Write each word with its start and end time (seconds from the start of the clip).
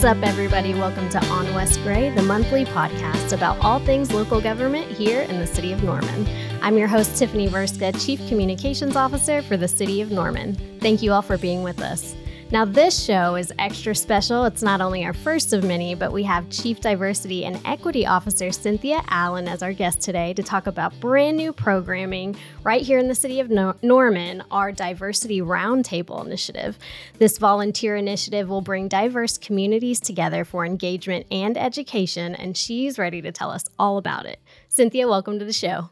What's 0.00 0.16
up, 0.16 0.26
everybody? 0.26 0.72
Welcome 0.72 1.10
to 1.10 1.22
On 1.26 1.44
West 1.54 1.78
Gray, 1.82 2.08
the 2.08 2.22
monthly 2.22 2.64
podcast 2.64 3.34
about 3.34 3.58
all 3.62 3.78
things 3.80 4.10
local 4.14 4.40
government 4.40 4.90
here 4.90 5.20
in 5.20 5.38
the 5.38 5.46
city 5.46 5.74
of 5.74 5.82
Norman. 5.82 6.26
I'm 6.62 6.78
your 6.78 6.88
host, 6.88 7.18
Tiffany 7.18 7.48
Vrska, 7.48 8.02
Chief 8.02 8.18
Communications 8.26 8.96
Officer 8.96 9.42
for 9.42 9.58
the 9.58 9.68
city 9.68 10.00
of 10.00 10.10
Norman. 10.10 10.56
Thank 10.80 11.02
you 11.02 11.12
all 11.12 11.20
for 11.20 11.36
being 11.36 11.62
with 11.62 11.82
us. 11.82 12.16
Now, 12.52 12.64
this 12.64 13.04
show 13.04 13.36
is 13.36 13.52
extra 13.60 13.94
special. 13.94 14.44
It's 14.44 14.60
not 14.60 14.80
only 14.80 15.04
our 15.04 15.12
first 15.12 15.52
of 15.52 15.62
many, 15.62 15.94
but 15.94 16.10
we 16.10 16.24
have 16.24 16.50
Chief 16.50 16.80
Diversity 16.80 17.44
and 17.44 17.60
Equity 17.64 18.04
Officer 18.06 18.46
Cinthya 18.48 19.04
Allen 19.06 19.46
as 19.46 19.62
our 19.62 19.72
guest 19.72 20.00
today 20.00 20.34
to 20.34 20.42
talk 20.42 20.66
about 20.66 20.98
brand 20.98 21.36
new 21.36 21.52
programming 21.52 22.34
right 22.64 22.82
here 22.82 22.98
in 22.98 23.06
the 23.06 23.14
city 23.14 23.38
of 23.38 23.50
Norman, 23.84 24.42
our 24.50 24.72
Diversity 24.72 25.40
Roundtable 25.40 26.26
initiative. 26.26 26.76
This 27.20 27.38
volunteer 27.38 27.94
initiative 27.94 28.48
will 28.48 28.62
bring 28.62 28.88
diverse 28.88 29.38
communities 29.38 30.00
together 30.00 30.44
for 30.44 30.66
engagement 30.66 31.26
and 31.30 31.56
education, 31.56 32.34
and 32.34 32.56
she's 32.56 32.98
ready 32.98 33.22
to 33.22 33.30
tell 33.30 33.52
us 33.52 33.64
all 33.78 33.96
about 33.96 34.26
it. 34.26 34.40
Cinthya, 34.68 35.08
welcome 35.08 35.38
to 35.38 35.44
the 35.44 35.52
show. 35.52 35.90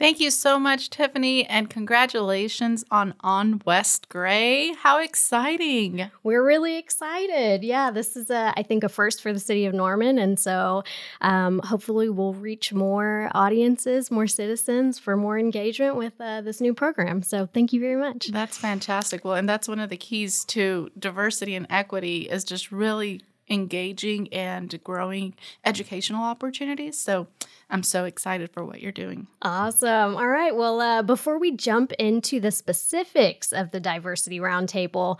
Thank 0.00 0.18
you 0.18 0.30
so 0.30 0.58
much, 0.58 0.88
Tiffany, 0.88 1.46
and 1.46 1.68
congratulations 1.68 2.86
on 2.90 3.12
On 3.20 3.60
West 3.66 4.08
Gray. 4.08 4.72
How 4.72 4.98
exciting! 4.98 6.10
We're 6.22 6.42
really 6.42 6.78
excited. 6.78 7.62
Yeah, 7.62 7.90
this 7.90 8.16
is, 8.16 8.30
a, 8.30 8.54
I 8.56 8.62
think, 8.62 8.82
a 8.82 8.88
first 8.88 9.20
for 9.20 9.30
the 9.30 9.38
city 9.38 9.66
of 9.66 9.74
Norman. 9.74 10.16
And 10.18 10.40
so 10.40 10.84
um, 11.20 11.58
hopefully 11.58 12.08
we'll 12.08 12.32
reach 12.32 12.72
more 12.72 13.30
audiences, 13.34 14.10
more 14.10 14.26
citizens 14.26 14.98
for 14.98 15.18
more 15.18 15.38
engagement 15.38 15.96
with 15.96 16.18
uh, 16.18 16.40
this 16.40 16.62
new 16.62 16.72
program. 16.72 17.22
So 17.22 17.44
thank 17.52 17.74
you 17.74 17.80
very 17.80 17.96
much. 17.96 18.28
That's 18.28 18.56
fantastic. 18.56 19.22
Well, 19.22 19.34
and 19.34 19.46
that's 19.46 19.68
one 19.68 19.80
of 19.80 19.90
the 19.90 19.98
keys 19.98 20.46
to 20.46 20.90
diversity 20.98 21.54
and 21.54 21.66
equity 21.68 22.22
is 22.22 22.44
just 22.44 22.72
really 22.72 23.20
engaging 23.50 24.32
and 24.32 24.82
growing 24.84 25.34
educational 25.64 26.22
opportunities. 26.22 26.98
So 26.98 27.26
I'm 27.68 27.82
so 27.82 28.04
excited 28.04 28.50
for 28.52 28.64
what 28.64 28.80
you're 28.80 28.92
doing. 28.92 29.26
Awesome. 29.42 30.16
All 30.16 30.28
right. 30.28 30.54
Well, 30.54 30.80
uh, 30.80 31.02
before 31.02 31.38
we 31.38 31.56
jump 31.56 31.92
into 31.92 32.40
the 32.40 32.50
specifics 32.52 33.52
of 33.52 33.72
the 33.72 33.80
Diversity 33.80 34.38
Roundtable, 34.38 35.18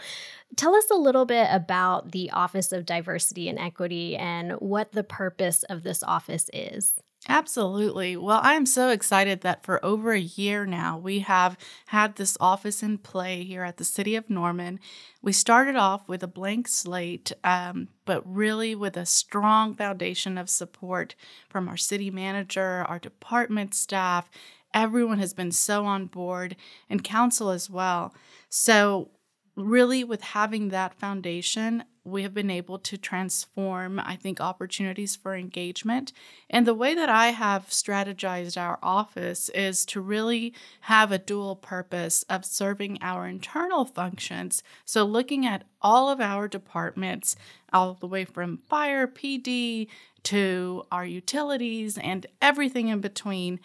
tell 0.56 0.74
us 0.74 0.90
a 0.90 0.96
little 0.96 1.26
bit 1.26 1.48
about 1.50 2.12
the 2.12 2.30
Office 2.30 2.72
of 2.72 2.86
Diversity 2.86 3.48
and 3.48 3.58
Equity 3.58 4.16
and 4.16 4.52
what 4.52 4.92
the 4.92 5.04
purpose 5.04 5.64
of 5.64 5.82
this 5.82 6.02
office 6.02 6.48
is. 6.52 6.94
Absolutely. 7.28 8.16
Well, 8.16 8.40
I'm 8.42 8.64
so 8.64 8.88
excited 8.88 9.42
that 9.42 9.62
for 9.62 9.84
over 9.84 10.12
a 10.12 10.18
year 10.20 10.64
now, 10.64 10.96
we 10.96 11.18
have 11.20 11.58
had 11.88 12.16
this 12.16 12.36
office 12.40 12.82
in 12.82 12.96
play 12.96 13.44
here 13.44 13.62
at 13.62 13.76
the 13.76 13.84
City 13.84 14.16
of 14.16 14.30
Norman. 14.30 14.80
We 15.20 15.32
started 15.32 15.76
off 15.76 16.08
with 16.08 16.22
a 16.22 16.26
blank 16.26 16.66
slate, 16.66 17.30
um, 17.44 17.88
but 18.06 18.22
really 18.26 18.74
with 18.74 18.96
a 18.96 19.04
strong 19.04 19.74
foundation 19.74 20.38
of 20.38 20.48
support 20.48 21.14
from 21.50 21.68
our 21.68 21.76
city 21.76 22.10
manager, 22.10 22.84
our 22.88 22.98
department 22.98 23.74
staff. 23.74 24.30
Everyone 24.72 25.18
has 25.18 25.34
been 25.34 25.52
so 25.52 25.84
on 25.84 26.06
board, 26.06 26.56
and 26.88 27.04
council 27.04 27.50
as 27.50 27.68
well. 27.68 28.14
So, 28.48 29.10
really, 29.56 30.04
with 30.04 30.22
having 30.22 30.68
that 30.70 30.94
foundation, 30.94 31.84
we 32.10 32.22
have 32.22 32.34
been 32.34 32.50
able 32.50 32.78
to 32.78 32.96
transform, 32.96 34.00
I 34.00 34.16
think, 34.16 34.40
opportunities 34.40 35.16
for 35.16 35.34
engagement. 35.34 36.12
And 36.48 36.66
the 36.66 36.74
way 36.74 36.94
that 36.94 37.08
I 37.08 37.28
have 37.28 37.68
strategized 37.68 38.60
our 38.60 38.78
office 38.82 39.48
is 39.50 39.84
to 39.86 40.00
really 40.00 40.54
have 40.82 41.12
a 41.12 41.18
dual 41.18 41.56
purpose 41.56 42.24
of 42.28 42.44
serving 42.44 42.98
our 43.00 43.26
internal 43.26 43.84
functions. 43.84 44.62
So, 44.84 45.04
looking 45.04 45.46
at 45.46 45.64
all 45.80 46.10
of 46.10 46.20
our 46.20 46.48
departments, 46.48 47.36
all 47.72 47.94
the 47.94 48.06
way 48.06 48.24
from 48.24 48.58
fire, 48.58 49.06
PD, 49.06 49.88
to 50.24 50.84
our 50.92 51.06
utilities, 51.06 51.96
and 51.96 52.26
everything 52.42 52.88
in 52.88 53.00
between. 53.00 53.60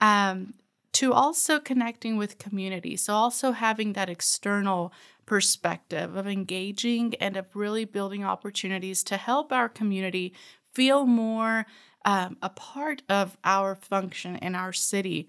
Um, 0.00 0.54
to 0.92 1.12
also 1.12 1.58
connecting 1.58 2.16
with 2.16 2.38
community. 2.38 2.96
So, 2.96 3.14
also 3.14 3.52
having 3.52 3.92
that 3.92 4.10
external 4.10 4.92
perspective 5.26 6.16
of 6.16 6.26
engaging 6.26 7.14
and 7.20 7.36
of 7.36 7.54
really 7.54 7.84
building 7.84 8.24
opportunities 8.24 9.04
to 9.04 9.16
help 9.16 9.52
our 9.52 9.68
community 9.68 10.34
feel 10.72 11.06
more 11.06 11.66
um, 12.04 12.36
a 12.42 12.48
part 12.48 13.02
of 13.08 13.36
our 13.44 13.74
function 13.74 14.36
in 14.36 14.54
our 14.54 14.72
city. 14.72 15.28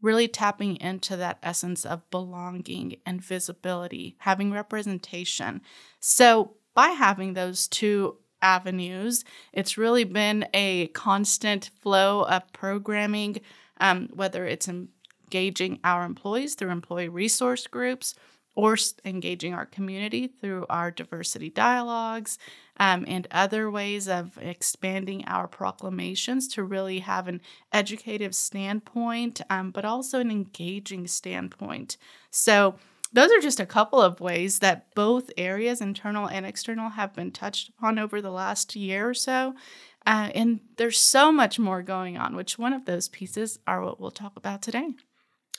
Really 0.00 0.28
tapping 0.28 0.76
into 0.76 1.16
that 1.16 1.38
essence 1.42 1.84
of 1.84 2.08
belonging 2.10 2.96
and 3.04 3.20
visibility, 3.20 4.16
having 4.20 4.52
representation. 4.52 5.60
So, 5.98 6.54
by 6.74 6.90
having 6.90 7.34
those 7.34 7.66
two 7.66 8.18
avenues, 8.40 9.24
it's 9.52 9.78
really 9.78 10.04
been 10.04 10.46
a 10.54 10.88
constant 10.88 11.70
flow 11.80 12.22
of 12.22 12.52
programming, 12.52 13.40
um, 13.80 14.08
whether 14.14 14.46
it's 14.46 14.68
engaging 14.68 15.78
our 15.84 16.04
employees 16.04 16.54
through 16.54 16.70
employee 16.70 17.08
resource 17.08 17.66
groups 17.66 18.14
or 18.54 18.76
engaging 19.04 19.54
our 19.54 19.66
community 19.66 20.26
through 20.26 20.66
our 20.68 20.90
diversity 20.90 21.48
dialogues 21.48 22.38
um, 22.80 23.04
and 23.06 23.28
other 23.30 23.70
ways 23.70 24.08
of 24.08 24.36
expanding 24.38 25.24
our 25.26 25.46
proclamations 25.46 26.48
to 26.48 26.64
really 26.64 26.98
have 26.98 27.28
an 27.28 27.40
educative 27.72 28.34
standpoint, 28.34 29.40
um, 29.48 29.70
but 29.70 29.84
also 29.84 30.18
an 30.18 30.30
engaging 30.30 31.06
standpoint. 31.06 31.96
So, 32.32 32.74
those 33.12 33.30
are 33.32 33.40
just 33.40 33.60
a 33.60 33.66
couple 33.66 34.00
of 34.00 34.20
ways 34.20 34.58
that 34.60 34.94
both 34.94 35.30
areas, 35.36 35.80
internal 35.80 36.28
and 36.28 36.44
external, 36.44 36.90
have 36.90 37.14
been 37.14 37.30
touched 37.30 37.70
upon 37.70 37.98
over 37.98 38.20
the 38.20 38.30
last 38.30 38.76
year 38.76 39.08
or 39.08 39.14
so. 39.14 39.54
Uh, 40.06 40.30
and 40.34 40.60
there's 40.76 40.98
so 40.98 41.32
much 41.32 41.58
more 41.58 41.82
going 41.82 42.16
on, 42.16 42.36
which 42.36 42.58
one 42.58 42.72
of 42.72 42.84
those 42.84 43.08
pieces 43.08 43.58
are 43.66 43.84
what 43.84 44.00
we'll 44.00 44.10
talk 44.10 44.36
about 44.36 44.62
today. 44.62 44.94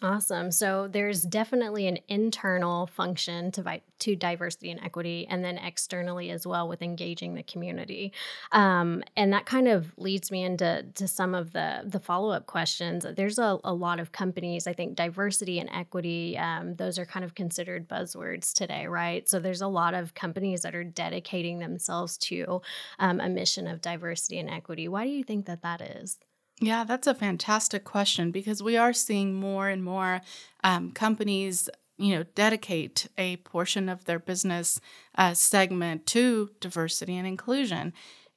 Awesome. 0.01 0.49
So 0.51 0.87
there's 0.87 1.23
definitely 1.23 1.85
an 1.85 1.99
internal 2.07 2.87
function 2.87 3.51
to 3.51 3.61
vi- 3.61 3.81
to 3.99 4.15
diversity 4.15 4.71
and 4.71 4.79
equity, 4.81 5.27
and 5.29 5.43
then 5.43 5.57
externally 5.57 6.29
as 6.29 6.47
well 6.47 6.69
with 6.69 6.81
engaging 6.81 7.33
the 7.33 7.43
community. 7.43 8.13
Um, 8.53 9.03
and 9.17 9.33
that 9.33 9.45
kind 9.45 9.67
of 9.67 9.91
leads 9.97 10.31
me 10.31 10.43
into 10.43 10.85
to 10.95 11.05
some 11.05 11.35
of 11.35 11.51
the 11.51 11.81
the 11.83 11.99
follow 11.99 12.31
up 12.31 12.45
questions. 12.45 13.05
There's 13.13 13.39
a, 13.39 13.59
a, 13.65 13.73
lot 13.73 13.99
of 13.99 14.13
companies. 14.13 14.67
I 14.67 14.73
think 14.73 14.95
diversity 14.95 15.59
and 15.59 15.69
equity. 15.69 16.37
Um, 16.37 16.75
those 16.75 16.97
are 16.97 17.05
kind 17.05 17.25
of 17.25 17.35
considered 17.35 17.89
buzzwords 17.89 18.53
today, 18.53 18.87
right? 18.87 19.27
So 19.27 19.39
there's 19.39 19.61
a 19.61 19.67
lot 19.67 19.93
of 19.95 20.13
companies 20.13 20.61
that 20.61 20.75
are 20.75 20.83
dedicating 20.85 21.59
themselves 21.59 22.17
to 22.19 22.61
um, 22.99 23.19
a 23.19 23.27
mission 23.27 23.67
of 23.67 23.81
diversity 23.81 24.39
and 24.39 24.49
equity. 24.49 24.87
Why 24.87 25.03
do 25.03 25.11
you 25.11 25.25
think 25.25 25.45
that 25.47 25.61
that 25.63 25.81
is? 25.81 26.19
Yeah, 26.59 26.83
that's 26.83 27.07
a 27.07 27.13
fantastic 27.13 27.83
question 27.85 28.31
because 28.31 28.61
we 28.61 28.75
are 28.75 28.91
seeing 28.93 29.33
more 29.33 29.69
and 29.69 29.83
more 29.83 30.21
um, 30.63 30.91
companies, 30.91 31.69
you 31.97 32.15
know, 32.15 32.23
dedicate 32.35 33.07
a 33.17 33.37
portion 33.37 33.87
of 33.87 34.03
their 34.05 34.19
business 34.19 34.79
uh, 35.15 35.33
segment 35.33 36.05
to 36.07 36.49
diversity 36.59 37.15
and 37.15 37.25
inclusion. 37.27 37.93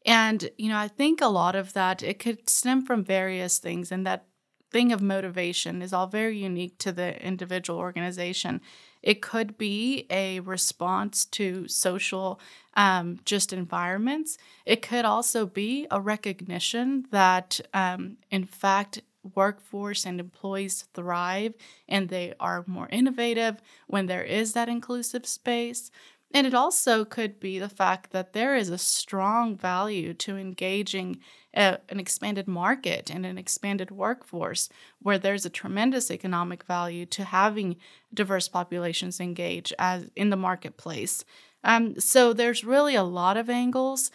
And, 0.06 0.50
you 0.56 0.68
know, 0.68 0.78
I 0.78 0.88
think 0.88 1.20
a 1.20 1.26
lot 1.26 1.56
of 1.56 1.72
that, 1.72 2.02
it 2.02 2.18
could 2.20 2.48
stem 2.48 2.84
from 2.86 3.04
various 3.04 3.58
things. 3.58 3.90
And 3.90 4.06
that 4.06 4.26
thing 4.70 4.92
of 4.92 5.02
motivation 5.02 5.82
is 5.82 5.92
all 5.92 6.06
very 6.06 6.38
unique 6.38 6.78
to 6.78 6.92
the 6.92 7.20
individual 7.24 7.78
organization. 7.78 8.60
It 9.02 9.20
could 9.20 9.58
be 9.58 10.06
a 10.10 10.40
response 10.40 11.24
to 11.26 11.66
social 11.68 12.40
um, 12.74 13.18
just 13.24 13.52
environments. 13.52 14.38
It 14.64 14.82
could 14.82 15.04
also 15.04 15.46
be 15.46 15.86
a 15.90 16.00
recognition 16.00 17.06
that, 17.10 17.60
um, 17.74 18.16
in 18.30 18.44
fact, 18.44 19.02
workforce 19.34 20.04
and 20.04 20.18
employees 20.18 20.84
thrive 20.94 21.54
and 21.88 22.08
they 22.08 22.34
are 22.40 22.64
more 22.66 22.88
innovative 22.90 23.60
when 23.86 24.06
there 24.06 24.24
is 24.24 24.52
that 24.52 24.68
inclusive 24.68 25.26
space. 25.26 25.90
And 26.34 26.46
it 26.46 26.54
also 26.54 27.04
could 27.04 27.38
be 27.38 27.58
the 27.58 27.68
fact 27.68 28.10
that 28.12 28.32
there 28.32 28.56
is 28.56 28.70
a 28.70 28.78
strong 28.78 29.56
value 29.56 30.14
to 30.14 30.36
engaging 30.36 31.20
a, 31.54 31.78
an 31.90 32.00
expanded 32.00 32.48
market 32.48 33.10
and 33.10 33.26
an 33.26 33.36
expanded 33.36 33.90
workforce 33.90 34.68
where 35.00 35.18
there's 35.18 35.44
a 35.44 35.50
tremendous 35.50 36.10
economic 36.10 36.64
value 36.64 37.04
to 37.06 37.24
having 37.24 37.76
diverse 38.14 38.48
populations 38.48 39.20
engage 39.20 39.72
as 39.78 40.08
in 40.16 40.30
the 40.30 40.36
marketplace. 40.36 41.24
Um, 41.64 42.00
so 42.00 42.32
there's 42.32 42.64
really 42.64 42.94
a 42.94 43.04
lot 43.04 43.36
of 43.36 43.50
angles, 43.50 44.10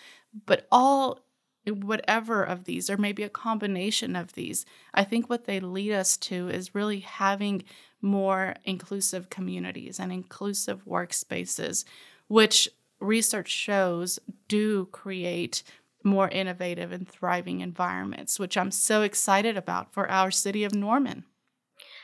but 0.45 0.67
all 0.71 1.19
whatever 1.67 2.43
of 2.43 2.63
these, 2.63 2.89
or 2.89 2.97
maybe 2.97 3.23
a 3.23 3.29
combination 3.29 4.15
of 4.15 4.33
these, 4.33 4.65
I 4.93 5.03
think 5.03 5.29
what 5.29 5.45
they 5.45 5.59
lead 5.59 5.91
us 5.91 6.17
to 6.17 6.49
is 6.49 6.75
really 6.75 7.01
having 7.01 7.63
more 8.01 8.55
inclusive 8.63 9.29
communities 9.29 9.99
and 9.99 10.11
inclusive 10.11 10.85
workspaces, 10.85 11.83
which 12.27 12.69
research 12.99 13.49
shows 13.49 14.19
do 14.47 14.85
create 14.87 15.63
more 16.03 16.29
innovative 16.29 16.91
and 16.91 17.07
thriving 17.07 17.61
environments, 17.61 18.39
which 18.39 18.57
I'm 18.57 18.71
so 18.71 19.01
excited 19.01 19.57
about 19.57 19.93
for 19.93 20.09
our 20.09 20.31
city 20.31 20.63
of 20.63 20.73
Norman. 20.73 21.25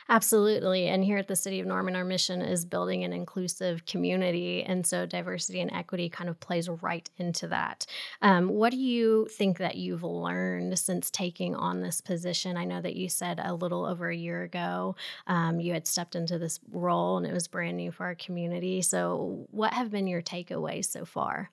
Absolutely. 0.08 0.86
And 0.88 1.02
here 1.04 1.16
at 1.16 1.28
the 1.28 1.36
City 1.36 1.60
of 1.60 1.66
Norman, 1.66 1.96
our 1.96 2.04
mission 2.04 2.42
is 2.42 2.64
building 2.64 3.04
an 3.04 3.12
inclusive 3.12 3.86
community. 3.86 4.62
And 4.62 4.86
so 4.86 5.06
diversity 5.06 5.60
and 5.60 5.72
equity 5.72 6.08
kind 6.10 6.28
of 6.28 6.38
plays 6.40 6.68
right 6.68 7.08
into 7.16 7.48
that. 7.48 7.86
Um, 8.20 8.48
what 8.48 8.70
do 8.70 8.76
you 8.78 9.26
think 9.30 9.58
that 9.58 9.76
you've 9.76 10.04
learned 10.04 10.78
since 10.78 11.10
taking 11.10 11.54
on 11.54 11.80
this 11.80 12.00
position? 12.00 12.56
I 12.56 12.64
know 12.64 12.80
that 12.82 12.96
you 12.96 13.08
said 13.08 13.40
a 13.42 13.54
little 13.54 13.86
over 13.86 14.08
a 14.10 14.16
year 14.16 14.42
ago 14.42 14.94
um, 15.26 15.60
you 15.60 15.72
had 15.72 15.86
stepped 15.86 16.14
into 16.14 16.38
this 16.38 16.60
role 16.70 17.16
and 17.16 17.26
it 17.26 17.32
was 17.32 17.48
brand 17.48 17.76
new 17.76 17.90
for 17.90 18.04
our 18.06 18.14
community. 18.14 18.82
So, 18.82 19.46
what 19.50 19.72
have 19.74 19.90
been 19.90 20.06
your 20.06 20.22
takeaways 20.22 20.86
so 20.86 21.04
far? 21.04 21.50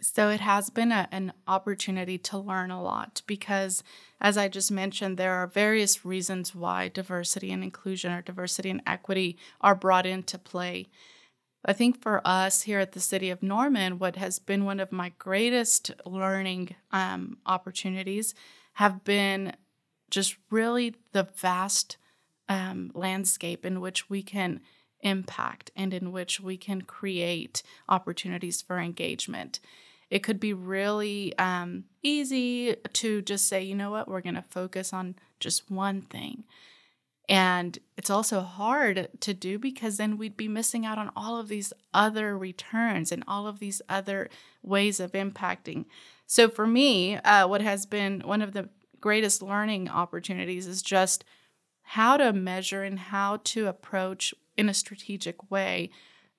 So 0.00 0.28
it 0.28 0.40
has 0.40 0.70
been 0.70 0.92
a, 0.92 1.08
an 1.12 1.32
opportunity 1.46 2.18
to 2.18 2.38
learn 2.38 2.70
a 2.70 2.82
lot 2.82 3.22
because, 3.26 3.82
as 4.20 4.36
I 4.36 4.48
just 4.48 4.70
mentioned, 4.70 5.16
there 5.16 5.34
are 5.34 5.46
various 5.46 6.04
reasons 6.04 6.54
why 6.54 6.88
diversity 6.88 7.50
and 7.52 7.64
inclusion 7.64 8.12
or 8.12 8.20
diversity 8.20 8.70
and 8.70 8.82
equity 8.86 9.38
are 9.60 9.74
brought 9.74 10.06
into 10.06 10.38
play. 10.38 10.88
I 11.64 11.72
think 11.72 12.02
for 12.02 12.20
us 12.26 12.62
here 12.62 12.80
at 12.80 12.92
the 12.92 13.00
City 13.00 13.30
of 13.30 13.42
Norman, 13.42 13.98
what 13.98 14.16
has 14.16 14.38
been 14.38 14.66
one 14.66 14.80
of 14.80 14.92
my 14.92 15.12
greatest 15.18 15.90
learning 16.04 16.74
um, 16.90 17.38
opportunities 17.46 18.34
have 18.74 19.04
been 19.04 19.54
just 20.10 20.36
really 20.50 20.94
the 21.12 21.28
vast 21.36 21.96
um, 22.48 22.90
landscape 22.94 23.64
in 23.64 23.80
which 23.80 24.10
we 24.10 24.22
can 24.22 24.60
impact 25.04 25.70
and 25.76 25.94
in 25.94 26.10
which 26.10 26.40
we 26.40 26.56
can 26.56 26.82
create 26.82 27.62
opportunities 27.88 28.60
for 28.60 28.78
engagement 28.78 29.60
it 30.10 30.22
could 30.22 30.38
be 30.38 30.52
really 30.52 31.36
um, 31.38 31.84
easy 32.02 32.76
to 32.92 33.22
just 33.22 33.48
say, 33.48 33.62
you 33.62 33.74
know 33.74 33.90
what, 33.90 34.06
we're 34.08 34.20
going 34.20 34.36
to 34.36 34.44
focus 34.48 34.92
on 34.92 35.16
just 35.40 35.70
one 35.70 36.02
thing. 36.02 36.44
And 37.28 37.78
it's 37.96 38.10
also 38.10 38.42
hard 38.42 39.08
to 39.20 39.34
do 39.34 39.58
because 39.58 39.96
then 39.96 40.16
we'd 40.16 40.36
be 40.36 40.46
missing 40.46 40.86
out 40.86 40.98
on 40.98 41.10
all 41.16 41.38
of 41.38 41.48
these 41.48 41.72
other 41.92 42.38
returns 42.38 43.10
and 43.10 43.24
all 43.26 43.48
of 43.48 43.58
these 43.58 43.82
other 43.88 44.28
ways 44.62 45.00
of 45.00 45.12
impacting. 45.12 45.86
So, 46.26 46.48
for 46.48 46.66
me, 46.66 47.16
uh, 47.16 47.48
what 47.48 47.62
has 47.62 47.84
been 47.84 48.20
one 48.20 48.40
of 48.42 48.52
the 48.52 48.68
greatest 49.00 49.42
learning 49.42 49.88
opportunities 49.88 50.66
is 50.66 50.80
just 50.80 51.24
how 51.82 52.18
to 52.18 52.32
measure 52.32 52.84
and 52.84 52.98
how 52.98 53.40
to 53.44 53.66
approach 53.66 54.32
in 54.56 54.68
a 54.68 54.74
strategic 54.74 55.50
way 55.50 55.90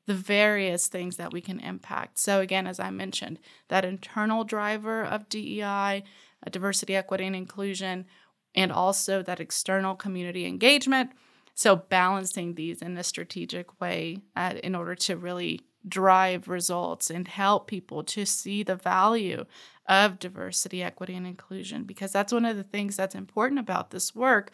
the 0.06 0.14
various 0.14 0.88
things 0.88 1.18
that 1.18 1.34
we 1.34 1.42
can 1.42 1.60
impact. 1.60 2.20
So, 2.20 2.40
again, 2.40 2.68
as 2.68 2.80
I 2.80 2.92
mentioned, 2.92 3.40
that 3.70 3.86
internal 3.86 4.44
driver 4.44 5.04
of 5.04 5.30
DEI, 5.30 6.04
diversity, 6.52 6.96
equity, 6.96 7.26
and 7.26 7.36
inclusion, 7.36 8.06
and 8.54 8.72
also 8.72 9.22
that 9.24 9.40
external 9.40 9.96
community 9.96 10.46
engagement. 10.46 11.12
So, 11.56 11.76
balancing 11.76 12.56
these 12.56 12.82
in 12.82 12.98
a 12.98 13.04
strategic 13.04 13.82
way 13.82 14.20
uh, 14.36 14.56
in 14.64 14.76
order 14.76 14.96
to 14.96 15.18
really 15.18 15.62
drive 15.88 16.48
results 16.48 17.10
and 17.10 17.28
help 17.28 17.68
people 17.68 18.04
to 18.04 18.26
see 18.26 18.64
the 18.64 18.76
value 18.76 19.46
of 19.88 20.20
diversity, 20.20 20.82
equity, 20.82 21.16
and 21.16 21.28
inclusion. 21.28 21.84
Because 21.84 22.12
that's 22.12 22.34
one 22.34 22.46
of 22.46 22.58
the 22.58 22.64
things 22.64 22.96
that's 22.96 23.16
important 23.16 23.60
about 23.60 23.92
this 23.92 24.14
work 24.14 24.52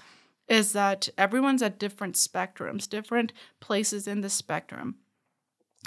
is 0.51 0.73
that 0.73 1.07
everyone's 1.17 1.61
at 1.61 1.79
different 1.79 2.15
spectrums, 2.15 2.87
different 2.87 3.31
places 3.61 4.05
in 4.05 4.19
the 4.19 4.29
spectrum. 4.29 4.95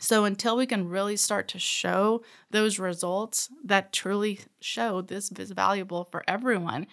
So 0.00 0.24
until 0.24 0.56
we 0.56 0.64
can 0.64 0.88
really 0.88 1.16
start 1.18 1.48
to 1.48 1.58
show 1.58 2.24
those 2.50 2.78
results 2.78 3.50
that 3.62 3.92
truly 3.92 4.40
show 4.62 5.02
this 5.02 5.30
is 5.30 5.50
valuable 5.50 6.04
for 6.04 6.24
everyone, 6.26 6.86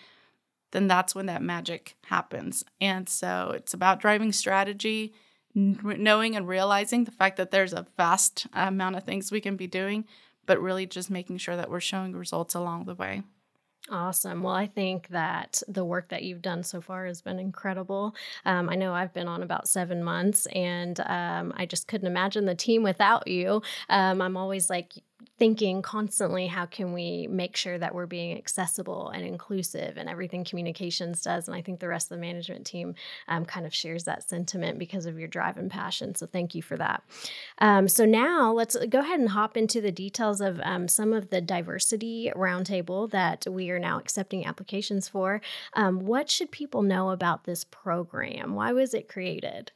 then 0.71 0.87
that's 0.87 1.15
when 1.15 1.27
that 1.27 1.41
magic 1.41 1.95
happens. 2.03 2.65
And 2.81 3.07
so 3.07 3.53
it's 3.55 3.73
about 3.73 4.01
driving 4.01 4.33
strategy, 4.33 5.13
knowing 5.55 6.35
and 6.35 6.49
realizing 6.49 7.05
the 7.05 7.11
fact 7.11 7.37
that 7.37 7.51
there's 7.51 7.73
a 7.73 7.87
vast 7.95 8.47
amount 8.51 8.97
of 8.97 9.05
things 9.05 9.31
we 9.31 9.39
can 9.39 9.55
be 9.55 9.67
doing, 9.67 10.03
but 10.45 10.61
really 10.61 10.85
just 10.85 11.09
making 11.09 11.37
sure 11.37 11.55
that 11.55 11.69
we're 11.69 11.79
showing 11.79 12.17
results 12.17 12.53
along 12.53 12.83
the 12.83 12.95
way. 12.95 13.23
Awesome. 13.91 14.41
Well, 14.41 14.53
I 14.53 14.67
think 14.67 15.09
that 15.09 15.61
the 15.67 15.83
work 15.83 16.07
that 16.09 16.23
you've 16.23 16.41
done 16.41 16.63
so 16.63 16.79
far 16.79 17.05
has 17.07 17.21
been 17.21 17.39
incredible. 17.39 18.15
Um, 18.45 18.69
I 18.69 18.75
know 18.75 18.93
I've 18.93 19.13
been 19.13 19.27
on 19.27 19.43
about 19.43 19.67
seven 19.67 20.01
months, 20.01 20.45
and 20.47 20.97
um, 21.01 21.51
I 21.57 21.65
just 21.65 21.89
couldn't 21.89 22.07
imagine 22.07 22.45
the 22.45 22.55
team 22.55 22.83
without 22.83 23.27
you. 23.27 23.61
Um, 23.89 24.21
I'm 24.21 24.37
always 24.37 24.69
like, 24.69 24.93
thinking 25.41 25.81
constantly 25.81 26.45
how 26.45 26.67
can 26.67 26.93
we 26.93 27.25
make 27.25 27.55
sure 27.55 27.75
that 27.75 27.95
we're 27.95 28.05
being 28.05 28.37
accessible 28.37 29.09
and 29.09 29.25
inclusive 29.25 29.97
and 29.97 30.07
everything 30.07 30.43
communications 30.43 31.19
does? 31.19 31.47
And 31.47 31.57
i 31.57 31.63
think 31.63 31.79
the 31.79 31.87
rest 31.87 32.11
of 32.11 32.17
the 32.17 32.21
management 32.21 32.63
team 32.63 32.93
um, 33.27 33.43
kind 33.45 33.65
of 33.65 33.73
shares 33.73 34.03
that 34.03 34.29
sentiment 34.29 34.77
because 34.77 35.07
of 35.07 35.17
your 35.17 35.27
drive 35.27 35.57
and 35.57 35.71
passion. 35.71 36.13
So 36.13 36.27
thank 36.27 36.53
you 36.53 36.61
for 36.61 36.77
that. 36.77 37.01
Um, 37.57 37.87
so 37.87 38.05
now 38.05 38.53
let's 38.53 38.77
go 38.87 38.99
ahead 38.99 39.19
and 39.19 39.29
hop 39.29 39.57
into 39.57 39.81
the 39.81 39.91
details 39.91 40.41
of 40.41 40.59
um, 40.63 40.87
some 40.87 41.11
of 41.11 41.31
the 41.31 41.41
diversity 41.41 42.31
roundtable 42.35 43.09
that 43.09 43.47
we 43.49 43.71
are 43.71 43.79
now 43.79 43.97
accepting 43.97 44.45
applications 44.45 45.09
for. 45.09 45.41
Um, 45.73 46.01
what 46.01 46.29
should 46.29 46.51
people 46.51 46.83
know 46.83 47.09
about 47.09 47.45
this 47.45 47.63
program? 47.63 48.53
Why 48.53 48.73
was 48.73 48.93
it 48.93 49.09
created 49.09 49.71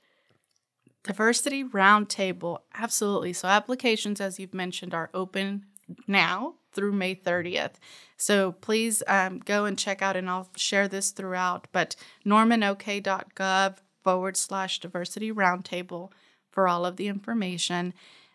Diversity 1.06 1.64
Roundtable, 1.64 2.60
absolutely. 2.74 3.32
So, 3.32 3.48
applications, 3.48 4.20
as 4.20 4.40
you've 4.40 4.56
mentioned, 4.56 4.94
are 4.96 5.12
open 5.14 5.66
now 6.08 6.56
through 6.74 6.94
May 6.94 7.14
30th. 7.14 7.74
So, 8.18 8.54
please 8.54 9.04
um, 9.08 9.38
go 9.38 9.66
and 9.66 9.78
check 9.78 10.02
out, 10.02 10.16
and 10.16 10.28
I'll 10.28 10.50
share 10.56 10.88
this 10.88 11.12
throughout. 11.12 11.68
But 11.72 11.96
normanok.gov 12.26 13.78
forward 14.04 14.36
slash 14.36 14.80
diversity 14.80 15.32
roundtable 15.32 16.10
for 16.50 16.68
all 16.68 16.88
of 16.88 16.96
the 16.96 17.08
information. 17.08 17.94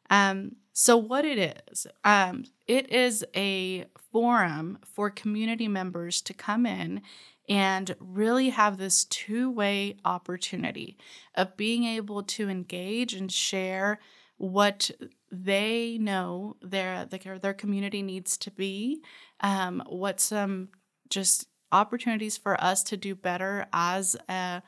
Um, 0.08 0.56
so, 0.72 0.96
what 0.96 1.24
it 1.24 1.60
is, 1.68 1.88
um, 2.04 2.44
it 2.68 2.92
is 2.92 3.24
a 3.34 3.86
forum 4.12 4.78
for 4.84 5.10
community 5.10 5.66
members 5.66 6.22
to 6.22 6.34
come 6.34 6.66
in 6.66 7.02
and 7.50 7.96
really 7.98 8.50
have 8.50 8.78
this 8.78 9.04
two 9.04 9.50
way 9.50 9.96
opportunity 10.04 10.96
of 11.34 11.56
being 11.56 11.84
able 11.84 12.22
to 12.22 12.48
engage 12.48 13.12
and 13.12 13.30
share 13.30 13.98
what 14.38 14.90
they 15.32 15.98
know 16.00 16.56
their 16.62 17.04
their, 17.06 17.52
community 17.52 18.02
needs 18.02 18.38
to 18.38 18.50
be, 18.52 19.02
um, 19.40 19.82
what 19.88 20.20
some 20.20 20.68
just 21.10 21.48
opportunities 21.72 22.38
for 22.38 22.58
us 22.62 22.82
to 22.84 22.96
do 22.96 23.14
better 23.14 23.66
as 23.72 24.16
a 24.28 24.62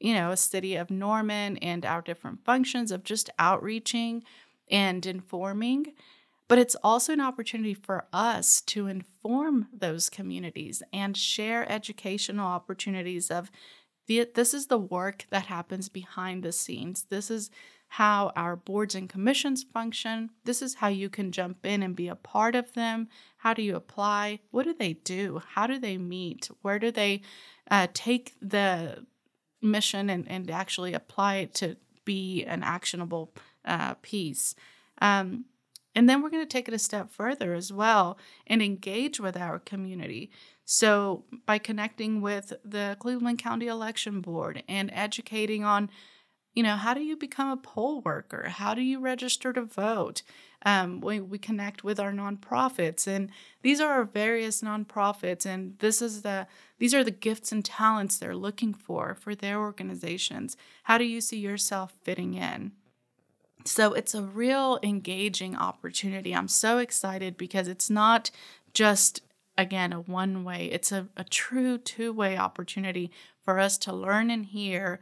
you 0.00 0.12
know 0.12 0.32
a 0.32 0.36
city 0.36 0.74
of 0.74 0.90
Norman 0.90 1.56
and 1.58 1.86
our 1.86 2.02
different 2.02 2.44
functions 2.44 2.90
of 2.90 3.04
just 3.04 3.30
outreaching 3.38 4.24
and 4.68 5.06
informing 5.06 5.94
but 6.50 6.58
it's 6.58 6.74
also 6.82 7.12
an 7.12 7.20
opportunity 7.20 7.74
for 7.74 8.06
us 8.12 8.60
to 8.62 8.88
inform 8.88 9.68
those 9.72 10.10
communities 10.10 10.82
and 10.92 11.16
share 11.16 11.70
educational 11.70 12.48
opportunities 12.48 13.30
of 13.30 13.52
this 14.08 14.52
is 14.52 14.66
the 14.66 14.76
work 14.76 15.26
that 15.30 15.46
happens 15.46 15.88
behind 15.88 16.42
the 16.42 16.50
scenes. 16.50 17.06
This 17.08 17.30
is 17.30 17.52
how 17.86 18.32
our 18.34 18.56
boards 18.56 18.96
and 18.96 19.08
commissions 19.08 19.62
function. 19.62 20.30
This 20.44 20.60
is 20.60 20.74
how 20.74 20.88
you 20.88 21.08
can 21.08 21.30
jump 21.30 21.64
in 21.64 21.84
and 21.84 21.94
be 21.94 22.08
a 22.08 22.16
part 22.16 22.56
of 22.56 22.72
them. 22.74 23.06
How 23.36 23.54
do 23.54 23.62
you 23.62 23.76
apply? 23.76 24.40
What 24.50 24.64
do 24.64 24.74
they 24.74 24.94
do? 24.94 25.40
How 25.54 25.68
do 25.68 25.78
they 25.78 25.98
meet? 25.98 26.50
Where 26.62 26.80
do 26.80 26.90
they 26.90 27.22
uh, 27.70 27.86
take 27.94 28.34
the 28.42 29.06
mission 29.62 30.10
and, 30.10 30.28
and 30.28 30.50
actually 30.50 30.94
apply 30.94 31.36
it 31.36 31.54
to 31.54 31.76
be 32.04 32.42
an 32.42 32.64
actionable 32.64 33.32
uh, 33.64 33.94
piece? 34.02 34.56
Um, 35.00 35.44
and 35.94 36.08
then 36.08 36.22
we're 36.22 36.30
going 36.30 36.42
to 36.42 36.48
take 36.48 36.68
it 36.68 36.74
a 36.74 36.78
step 36.78 37.10
further 37.10 37.54
as 37.54 37.72
well 37.72 38.18
and 38.46 38.62
engage 38.62 39.18
with 39.18 39.36
our 39.36 39.58
community. 39.58 40.30
So, 40.64 41.24
by 41.46 41.58
connecting 41.58 42.20
with 42.20 42.52
the 42.64 42.96
Cleveland 43.00 43.38
County 43.38 43.66
Election 43.66 44.20
Board 44.20 44.62
and 44.68 44.90
educating 44.94 45.64
on, 45.64 45.90
you 46.54 46.62
know, 46.62 46.76
how 46.76 46.94
do 46.94 47.02
you 47.02 47.16
become 47.16 47.50
a 47.50 47.56
poll 47.56 48.02
worker? 48.02 48.48
How 48.48 48.74
do 48.74 48.82
you 48.82 49.00
register 49.00 49.52
to 49.52 49.62
vote? 49.62 50.22
Um, 50.64 51.00
we, 51.00 51.20
we 51.20 51.38
connect 51.38 51.82
with 51.82 51.98
our 51.98 52.12
nonprofits, 52.12 53.06
and 53.06 53.30
these 53.62 53.80
are 53.80 53.92
our 53.92 54.04
various 54.04 54.60
nonprofits, 54.60 55.46
and 55.46 55.78
this 55.78 56.02
is 56.02 56.22
the 56.22 56.46
these 56.78 56.94
are 56.94 57.04
the 57.04 57.10
gifts 57.10 57.52
and 57.52 57.64
talents 57.64 58.18
they're 58.18 58.36
looking 58.36 58.74
for 58.74 59.14
for 59.14 59.34
their 59.34 59.58
organizations. 59.58 60.56
How 60.84 60.98
do 60.98 61.04
you 61.04 61.20
see 61.20 61.38
yourself 61.38 61.94
fitting 62.02 62.34
in? 62.34 62.72
So 63.64 63.92
it's 63.92 64.14
a 64.14 64.22
real 64.22 64.78
engaging 64.82 65.56
opportunity. 65.56 66.34
I'm 66.34 66.48
so 66.48 66.78
excited 66.78 67.36
because 67.36 67.68
it's 67.68 67.90
not 67.90 68.30
just, 68.72 69.22
again, 69.58 69.92
a 69.92 70.00
one 70.00 70.44
way, 70.44 70.66
it's 70.66 70.92
a, 70.92 71.08
a 71.16 71.24
true 71.24 71.78
two 71.78 72.12
way 72.12 72.36
opportunity 72.36 73.10
for 73.44 73.58
us 73.58 73.78
to 73.78 73.92
learn 73.92 74.30
and 74.30 74.46
hear 74.46 74.98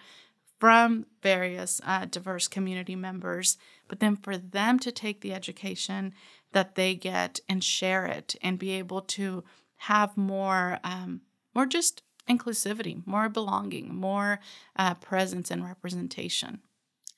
from 0.58 1.06
various 1.22 1.80
uh, 1.86 2.04
diverse 2.04 2.48
community 2.48 2.96
members, 2.96 3.56
but 3.86 4.00
then 4.00 4.16
for 4.16 4.36
them 4.36 4.78
to 4.80 4.90
take 4.90 5.20
the 5.20 5.32
education 5.32 6.12
that 6.52 6.74
they 6.74 6.94
get 6.94 7.40
and 7.48 7.62
share 7.62 8.06
it 8.06 8.34
and 8.42 8.58
be 8.58 8.72
able 8.72 9.00
to 9.00 9.44
have 9.82 10.16
more, 10.16 10.80
um, 10.82 11.20
more 11.54 11.66
just 11.66 12.02
inclusivity, 12.28 13.06
more 13.06 13.28
belonging, 13.28 13.94
more 13.94 14.40
uh, 14.76 14.94
presence 14.94 15.50
and 15.50 15.64
representation. 15.64 16.60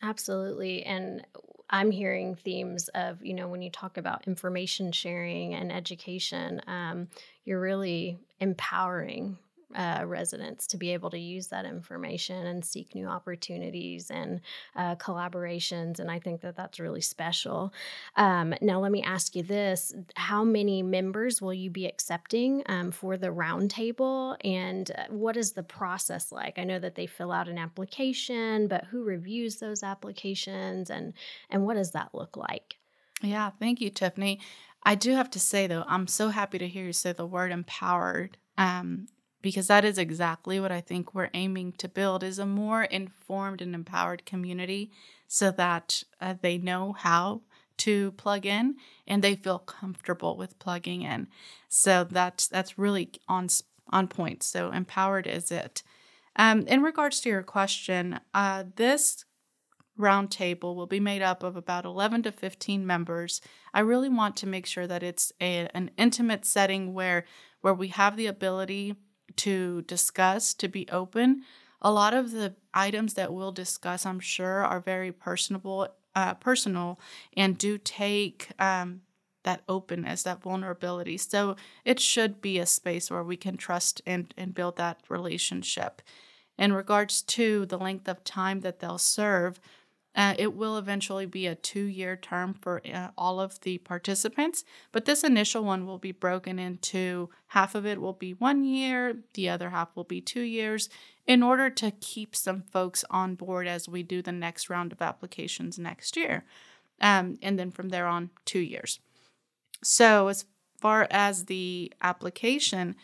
Absolutely. 0.02 0.82
And 0.84 1.26
I'm 1.68 1.90
hearing 1.90 2.34
themes 2.34 2.88
of, 2.94 3.24
you 3.24 3.34
know, 3.34 3.48
when 3.48 3.62
you 3.62 3.70
talk 3.70 3.96
about 3.96 4.26
information 4.26 4.92
sharing 4.92 5.54
and 5.54 5.70
education, 5.70 6.60
um, 6.66 7.08
you're 7.44 7.60
really 7.60 8.18
empowering 8.40 9.38
uh, 9.74 10.02
residents 10.06 10.66
to 10.68 10.76
be 10.76 10.92
able 10.92 11.10
to 11.10 11.18
use 11.18 11.48
that 11.48 11.64
information 11.64 12.46
and 12.46 12.64
seek 12.64 12.94
new 12.94 13.06
opportunities 13.06 14.10
and 14.10 14.40
uh, 14.76 14.96
collaborations. 14.96 15.98
And 15.98 16.10
I 16.10 16.18
think 16.18 16.40
that 16.40 16.56
that's 16.56 16.80
really 16.80 17.00
special. 17.00 17.72
Um, 18.16 18.54
now, 18.60 18.80
let 18.80 18.92
me 18.92 19.02
ask 19.02 19.36
you 19.36 19.42
this 19.42 19.94
How 20.14 20.44
many 20.44 20.82
members 20.82 21.40
will 21.40 21.54
you 21.54 21.70
be 21.70 21.86
accepting 21.86 22.62
um, 22.66 22.90
for 22.90 23.16
the 23.16 23.28
roundtable? 23.28 24.36
And 24.44 24.90
uh, 24.90 25.04
what 25.10 25.36
is 25.36 25.52
the 25.52 25.62
process 25.62 26.32
like? 26.32 26.58
I 26.58 26.64
know 26.64 26.78
that 26.78 26.94
they 26.94 27.06
fill 27.06 27.32
out 27.32 27.48
an 27.48 27.58
application, 27.58 28.68
but 28.68 28.84
who 28.84 29.04
reviews 29.04 29.56
those 29.56 29.82
applications 29.82 30.90
and, 30.90 31.12
and 31.50 31.64
what 31.64 31.74
does 31.74 31.92
that 31.92 32.14
look 32.14 32.36
like? 32.36 32.76
Yeah, 33.22 33.50
thank 33.58 33.80
you, 33.80 33.90
Tiffany. 33.90 34.40
I 34.82 34.94
do 34.94 35.12
have 35.12 35.30
to 35.30 35.40
say, 35.40 35.66
though, 35.66 35.84
I'm 35.86 36.06
so 36.06 36.28
happy 36.28 36.58
to 36.58 36.68
hear 36.68 36.86
you 36.86 36.92
say 36.92 37.12
the 37.12 37.26
word 37.26 37.52
empowered. 37.52 38.38
Um, 38.56 39.06
because 39.42 39.66
that 39.68 39.84
is 39.84 39.98
exactly 39.98 40.60
what 40.60 40.72
I 40.72 40.80
think 40.80 41.14
we're 41.14 41.30
aiming 41.34 41.72
to 41.72 41.88
build 41.88 42.22
is 42.22 42.38
a 42.38 42.46
more 42.46 42.84
informed 42.84 43.62
and 43.62 43.74
empowered 43.74 44.26
community 44.26 44.90
so 45.26 45.50
that 45.52 46.02
uh, 46.20 46.34
they 46.40 46.58
know 46.58 46.92
how 46.92 47.42
to 47.78 48.12
plug 48.12 48.44
in 48.44 48.76
and 49.06 49.22
they 49.22 49.34
feel 49.34 49.58
comfortable 49.58 50.36
with 50.36 50.58
plugging 50.58 51.02
in. 51.02 51.28
So 51.68 52.04
that's 52.04 52.46
that's 52.46 52.78
really 52.78 53.10
on 53.28 53.48
on 53.88 54.08
point. 54.08 54.42
So 54.42 54.70
empowered 54.70 55.26
is 55.26 55.50
it. 55.50 55.82
Um, 56.36 56.66
in 56.66 56.82
regards 56.82 57.20
to 57.20 57.28
your 57.28 57.42
question, 57.42 58.20
uh, 58.34 58.64
this 58.76 59.24
roundtable 59.98 60.74
will 60.74 60.86
be 60.86 61.00
made 61.00 61.22
up 61.22 61.42
of 61.42 61.56
about 61.56 61.84
11 61.84 62.22
to 62.22 62.32
15 62.32 62.86
members. 62.86 63.40
I 63.74 63.80
really 63.80 64.08
want 64.08 64.36
to 64.36 64.46
make 64.46 64.66
sure 64.66 64.86
that 64.86 65.02
it's 65.02 65.32
a, 65.40 65.68
an 65.74 65.90
intimate 65.98 66.44
setting 66.44 66.94
where 66.94 67.24
where 67.60 67.74
we 67.74 67.88
have 67.88 68.16
the 68.16 68.26
ability 68.26 68.96
to 69.36 69.82
discuss, 69.82 70.54
to 70.54 70.68
be 70.68 70.88
open. 70.90 71.42
A 71.82 71.90
lot 71.90 72.14
of 72.14 72.32
the 72.32 72.54
items 72.74 73.14
that 73.14 73.32
we'll 73.32 73.52
discuss, 73.52 74.04
I'm 74.04 74.20
sure, 74.20 74.64
are 74.64 74.80
very 74.80 75.12
personable, 75.12 75.88
uh, 76.14 76.34
personal, 76.34 77.00
and 77.36 77.56
do 77.56 77.78
take 77.78 78.50
um, 78.58 79.02
that 79.44 79.62
openness, 79.68 80.22
that 80.24 80.42
vulnerability. 80.42 81.16
So 81.16 81.56
it 81.84 81.98
should 81.98 82.42
be 82.42 82.58
a 82.58 82.66
space 82.66 83.10
where 83.10 83.24
we 83.24 83.36
can 83.36 83.56
trust 83.56 84.02
and, 84.06 84.32
and 84.36 84.54
build 84.54 84.76
that 84.76 85.00
relationship. 85.08 86.02
In 86.58 86.74
regards 86.74 87.22
to 87.22 87.64
the 87.64 87.78
length 87.78 88.06
of 88.06 88.22
time 88.22 88.60
that 88.60 88.80
they'll 88.80 88.98
serve, 88.98 89.60
uh, 90.16 90.34
it 90.38 90.54
will 90.54 90.76
eventually 90.76 91.26
be 91.26 91.46
a 91.46 91.54
two 91.54 91.84
year 91.84 92.16
term 92.16 92.54
for 92.54 92.82
uh, 92.92 93.08
all 93.16 93.40
of 93.40 93.60
the 93.60 93.78
participants, 93.78 94.64
but 94.90 95.04
this 95.04 95.22
initial 95.22 95.62
one 95.62 95.86
will 95.86 95.98
be 95.98 96.12
broken 96.12 96.58
into 96.58 97.28
half 97.48 97.74
of 97.74 97.86
it 97.86 98.00
will 98.00 98.12
be 98.12 98.32
one 98.32 98.64
year, 98.64 99.18
the 99.34 99.48
other 99.48 99.70
half 99.70 99.94
will 99.94 100.04
be 100.04 100.20
two 100.20 100.40
years, 100.40 100.88
in 101.26 101.42
order 101.42 101.70
to 101.70 101.92
keep 101.92 102.34
some 102.34 102.62
folks 102.62 103.04
on 103.08 103.36
board 103.36 103.68
as 103.68 103.88
we 103.88 104.02
do 104.02 104.20
the 104.20 104.32
next 104.32 104.68
round 104.68 104.90
of 104.90 105.00
applications 105.00 105.78
next 105.78 106.16
year. 106.16 106.44
Um, 107.00 107.38
and 107.40 107.58
then 107.58 107.70
from 107.70 107.90
there 107.90 108.06
on, 108.06 108.30
two 108.44 108.58
years. 108.58 108.98
So, 109.82 110.28
as 110.28 110.44
far 110.80 111.06
as 111.10 111.44
the 111.44 111.92
application, 112.02 112.96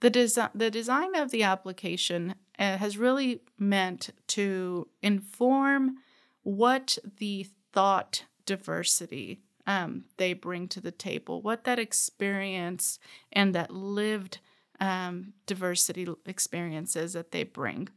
the, 0.00 0.10
desi- 0.10 0.50
the 0.54 0.70
design 0.70 1.14
of 1.14 1.30
the 1.30 1.44
application 1.44 2.34
uh, 2.58 2.76
has 2.78 2.98
really 2.98 3.42
meant 3.58 4.10
to 4.28 4.88
inform 5.02 5.96
what 6.46 6.96
the 7.18 7.44
thought 7.72 8.22
diversity 8.44 9.40
um, 9.66 10.04
they 10.16 10.32
bring 10.32 10.68
to 10.68 10.80
the 10.80 10.92
table, 10.92 11.42
what 11.42 11.64
that 11.64 11.80
experience 11.80 13.00
and 13.32 13.52
that 13.52 13.72
lived 13.72 14.38
um, 14.78 15.32
diversity 15.46 16.06
experiences 16.24 17.14
that 17.14 17.32
they 17.32 17.42
bring. 17.42 17.88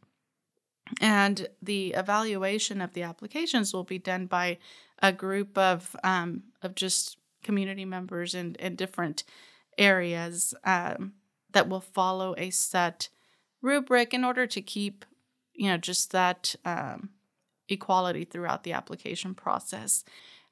And 0.99 1.47
the 1.61 1.89
evaluation 1.89 2.81
of 2.81 2.93
the 2.93 3.03
applications 3.03 3.71
will 3.71 3.83
be 3.83 3.99
done 3.99 4.25
by 4.25 4.57
a 4.97 5.13
group 5.13 5.55
of 5.55 5.95
um, 6.03 6.41
of 6.63 6.73
just 6.73 7.17
community 7.43 7.85
members 7.85 8.33
in, 8.33 8.55
in 8.55 8.75
different 8.75 9.25
areas 9.77 10.55
um, 10.63 11.13
that 11.51 11.69
will 11.69 11.81
follow 11.81 12.33
a 12.35 12.49
set 12.49 13.09
rubric 13.61 14.11
in 14.11 14.23
order 14.23 14.47
to 14.47 14.59
keep, 14.59 15.05
you 15.53 15.67
know, 15.67 15.77
just 15.77 16.11
that 16.13 16.55
um, 16.65 17.11
equality 17.69 18.25
throughout 18.25 18.63
the 18.63 18.73
application 18.73 19.33
process. 19.33 20.03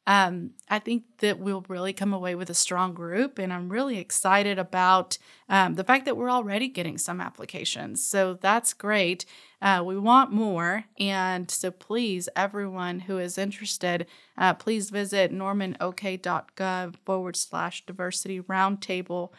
Um, 0.07 0.51
I 0.69 0.79
think 0.79 1.03
that 1.17 1.37
we'll 1.37 1.65
really 1.67 1.91
come 1.91 2.13
away 2.13 2.33
with 2.33 2.49
a 2.49 2.53
strong 2.53 2.93
group, 2.93 3.37
and 3.37 3.51
I'm 3.51 3.67
really 3.67 3.97
excited 3.97 4.57
about 4.57 5.17
um, 5.49 5.73
the 5.73 5.83
fact 5.83 6.05
that 6.05 6.15
we're 6.15 6.31
already 6.31 6.69
getting 6.69 6.97
some 6.97 7.19
applications. 7.19 8.07
So 8.07 8.35
that's 8.35 8.71
great. 8.71 9.25
Uh, 9.61 9.83
we 9.85 9.97
want 9.97 10.31
more, 10.31 10.85
and 10.97 11.51
so 11.51 11.71
please, 11.71 12.29
everyone 12.37 13.01
who 13.01 13.17
is 13.17 13.37
interested, 13.37 14.07
uh, 14.37 14.53
please 14.53 14.91
visit 14.91 15.33
normanok.gov 15.33 16.95
forward 17.05 17.35
slash 17.35 17.85
diversity 17.85 18.39
roundtable 18.39 19.33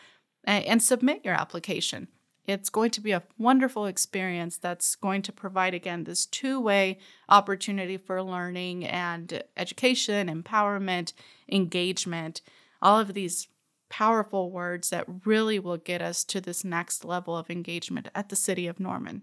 and, 0.44 0.64
and 0.66 0.82
submit 0.82 1.24
your 1.24 1.34
application. 1.34 2.08
It's 2.48 2.70
going 2.70 2.90
to 2.92 3.02
be 3.02 3.12
a 3.12 3.22
wonderful 3.36 3.84
experience 3.84 4.56
that's 4.56 4.94
going 4.96 5.20
to 5.22 5.32
provide, 5.32 5.74
again, 5.74 6.04
this 6.04 6.24
two 6.24 6.58
way 6.58 6.98
opportunity 7.28 7.98
for 7.98 8.22
learning 8.22 8.86
and 8.86 9.44
education, 9.54 10.28
empowerment, 10.28 11.12
engagement, 11.52 12.40
all 12.80 12.98
of 12.98 13.12
these 13.12 13.48
powerful 13.90 14.50
words 14.50 14.88
that 14.88 15.04
really 15.26 15.58
will 15.58 15.76
get 15.76 16.00
us 16.00 16.24
to 16.24 16.40
this 16.40 16.64
next 16.64 17.04
level 17.04 17.36
of 17.36 17.50
engagement 17.50 18.08
at 18.14 18.30
the 18.30 18.36
City 18.36 18.66
of 18.66 18.80
Norman. 18.80 19.22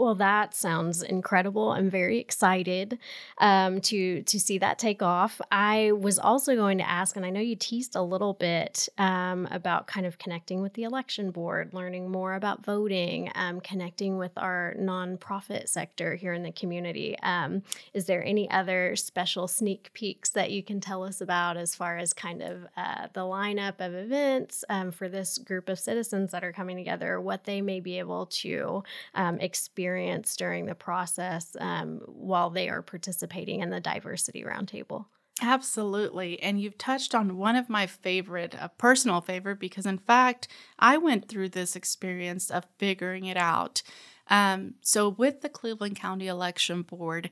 Well, 0.00 0.14
that 0.14 0.54
sounds 0.54 1.02
incredible. 1.02 1.72
I'm 1.72 1.90
very 1.90 2.16
excited 2.20 2.98
um, 3.36 3.82
to 3.82 4.22
to 4.22 4.40
see 4.40 4.56
that 4.56 4.78
take 4.78 5.02
off. 5.02 5.42
I 5.52 5.92
was 5.92 6.18
also 6.18 6.56
going 6.56 6.78
to 6.78 6.88
ask, 6.88 7.16
and 7.16 7.26
I 7.26 7.28
know 7.28 7.40
you 7.40 7.54
teased 7.54 7.96
a 7.96 8.00
little 8.00 8.32
bit 8.32 8.88
um, 8.96 9.46
about 9.50 9.88
kind 9.88 10.06
of 10.06 10.16
connecting 10.16 10.62
with 10.62 10.72
the 10.72 10.84
election 10.84 11.30
board, 11.30 11.74
learning 11.74 12.10
more 12.10 12.32
about 12.32 12.64
voting, 12.64 13.30
um, 13.34 13.60
connecting 13.60 14.16
with 14.16 14.32
our 14.38 14.74
nonprofit 14.80 15.68
sector 15.68 16.14
here 16.14 16.32
in 16.32 16.44
the 16.44 16.52
community. 16.52 17.18
Um, 17.22 17.62
is 17.92 18.06
there 18.06 18.24
any 18.24 18.50
other 18.50 18.96
special 18.96 19.48
sneak 19.48 19.90
peeks 19.92 20.30
that 20.30 20.50
you 20.50 20.62
can 20.62 20.80
tell 20.80 21.04
us 21.04 21.20
about 21.20 21.58
as 21.58 21.74
far 21.74 21.98
as 21.98 22.14
kind 22.14 22.40
of 22.40 22.66
uh, 22.74 23.08
the 23.12 23.20
lineup 23.20 23.80
of 23.80 23.92
events 23.92 24.64
um, 24.70 24.92
for 24.92 25.10
this 25.10 25.36
group 25.36 25.68
of 25.68 25.78
citizens 25.78 26.30
that 26.30 26.42
are 26.42 26.54
coming 26.54 26.78
together? 26.78 27.20
What 27.20 27.44
they 27.44 27.60
may 27.60 27.80
be 27.80 27.98
able 27.98 28.24
to 28.40 28.82
experience 29.14 29.89
experience 29.90 30.36
during 30.36 30.66
the 30.66 30.74
process 30.74 31.56
um, 31.58 32.00
while 32.06 32.50
they 32.50 32.68
are 32.68 32.82
participating 32.82 33.60
in 33.60 33.70
the 33.70 33.80
diversity 33.80 34.44
roundtable. 34.44 35.06
Absolutely. 35.42 36.40
And 36.42 36.60
you've 36.60 36.78
touched 36.78 37.14
on 37.14 37.36
one 37.36 37.56
of 37.56 37.68
my 37.68 37.86
favorite, 37.86 38.54
a 38.60 38.68
personal 38.68 39.20
favorite, 39.20 39.58
because 39.58 39.86
in 39.86 39.98
fact, 39.98 40.48
I 40.78 40.98
went 40.98 41.28
through 41.28 41.48
this 41.50 41.74
experience 41.74 42.50
of 42.50 42.66
figuring 42.78 43.24
it 43.24 43.36
out. 43.36 43.82
Um, 44.28 44.74
so, 44.80 45.08
with 45.08 45.40
the 45.40 45.48
Cleveland 45.48 45.96
County 45.96 46.28
Election 46.28 46.82
Board, 46.82 47.30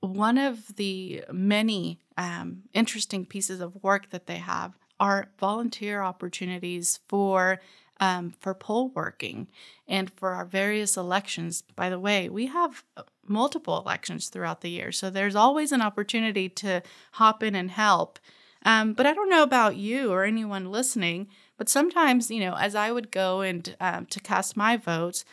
one 0.00 0.36
of 0.36 0.76
the 0.76 1.24
many 1.32 2.00
um, 2.18 2.64
interesting 2.74 3.24
pieces 3.24 3.60
of 3.60 3.82
work 3.82 4.10
that 4.10 4.26
they 4.26 4.36
have 4.36 4.74
are 4.98 5.30
volunteer 5.38 6.02
opportunities 6.02 7.00
for 7.08 7.60
um, 8.00 8.34
for 8.40 8.54
poll 8.54 8.90
working 8.90 9.48
and 9.88 10.12
for 10.12 10.30
our 10.30 10.44
various 10.44 10.96
elections. 10.96 11.62
By 11.74 11.88
the 11.88 12.00
way, 12.00 12.28
we 12.28 12.46
have 12.46 12.84
uh, 12.96 13.02
multiple 13.26 13.78
elections 13.78 14.28
throughout 14.28 14.60
the 14.60 14.70
year, 14.70 14.92
so 14.92 15.10
there's 15.10 15.36
always 15.36 15.72
an 15.72 15.82
opportunity 15.82 16.48
to 16.50 16.82
hop 17.12 17.42
in 17.42 17.54
and 17.54 17.70
help. 17.70 18.18
Um, 18.64 18.94
but 18.94 19.06
I 19.06 19.14
don't 19.14 19.30
know 19.30 19.42
about 19.42 19.76
you 19.76 20.10
or 20.10 20.24
anyone 20.24 20.72
listening, 20.72 21.28
but 21.56 21.68
sometimes, 21.68 22.30
you 22.30 22.40
know, 22.40 22.56
as 22.56 22.74
I 22.74 22.90
would 22.90 23.10
go 23.12 23.40
and 23.40 23.76
um, 23.80 24.06
to 24.06 24.20
cast 24.20 24.56
my 24.56 24.76
votes, 24.76 25.24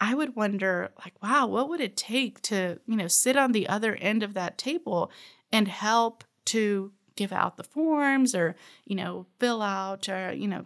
I 0.00 0.14
would 0.14 0.34
wonder, 0.34 0.90
like, 1.04 1.14
wow, 1.22 1.46
what 1.46 1.68
would 1.68 1.80
it 1.80 1.96
take 1.96 2.40
to, 2.42 2.80
you 2.86 2.96
know, 2.96 3.06
sit 3.06 3.36
on 3.36 3.52
the 3.52 3.68
other 3.68 3.94
end 3.96 4.22
of 4.22 4.34
that 4.34 4.58
table 4.58 5.10
and 5.52 5.68
help 5.68 6.24
to 6.46 6.92
give 7.16 7.32
out 7.32 7.56
the 7.56 7.64
forms 7.64 8.34
or, 8.34 8.56
you 8.86 8.96
know, 8.96 9.26
fill 9.38 9.60
out 9.60 10.08
or, 10.08 10.32
you 10.32 10.48
know, 10.48 10.64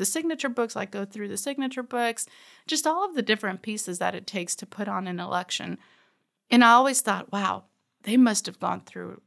the 0.00 0.04
signature 0.04 0.48
books, 0.48 0.74
like 0.74 0.90
go 0.90 1.04
through 1.04 1.28
the 1.28 1.36
signature 1.36 1.84
books, 1.84 2.26
just 2.66 2.88
all 2.88 3.04
of 3.04 3.14
the 3.14 3.22
different 3.22 3.62
pieces 3.62 4.00
that 4.00 4.16
it 4.16 4.26
takes 4.26 4.56
to 4.56 4.66
put 4.66 4.88
on 4.88 5.06
an 5.06 5.20
election. 5.20 5.78
And 6.50 6.64
I 6.64 6.72
always 6.72 7.00
thought, 7.00 7.30
wow, 7.30 7.66
they 8.02 8.16
must 8.16 8.46
have 8.46 8.58
gone 8.58 8.80
through 8.80 9.20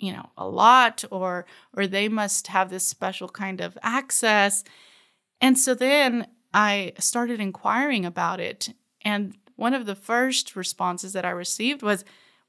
you 0.00 0.12
know 0.12 0.28
a 0.36 0.46
lot 0.46 1.04
or 1.12 1.46
or 1.76 1.86
they 1.86 2.08
must 2.08 2.48
have 2.48 2.68
this 2.68 2.86
special 2.86 3.28
kind 3.28 3.60
of 3.60 3.78
access 3.80 4.64
and 5.40 5.56
so 5.56 5.72
then 5.72 6.26
I 6.54 6.92
started 6.98 7.40
inquiring 7.40 8.06
about 8.06 8.40
it. 8.40 8.72
And 9.02 9.36
one 9.56 9.74
of 9.74 9.86
the 9.86 9.96
first 9.96 10.56
responses 10.56 11.12
that 11.12 11.24
I 11.24 11.30
received 11.30 11.82
was, 11.82 12.04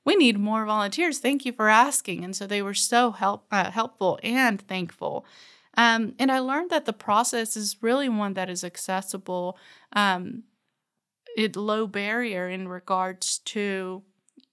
"We 0.05 0.15
need 0.15 0.38
more 0.39 0.65
volunteers. 0.65 1.20
Thank 1.20 1.46
you 1.46 1.51
for 1.51 1.67
asking." 1.67 2.24
And 2.24 2.36
so 2.36 2.46
they 2.48 2.62
were 2.62 2.75
so 2.75 3.12
help 3.12 3.48
uh, 3.51 3.72
helpful 3.72 4.20
and 4.24 4.62
thankful. 4.62 5.25
Um, 5.77 6.15
and 6.20 6.32
I 6.32 6.39
learned 6.39 6.70
that 6.70 6.86
the 6.86 6.94
process 6.94 7.58
is 7.58 7.77
really 7.82 8.10
one 8.10 8.34
that 8.34 8.50
is 8.50 8.63
accessible, 8.63 9.58
um, 9.94 10.44
it 11.36 11.55
low 11.55 11.86
barrier 11.86 12.48
in 12.48 12.67
regards 12.67 13.39
to, 13.39 14.03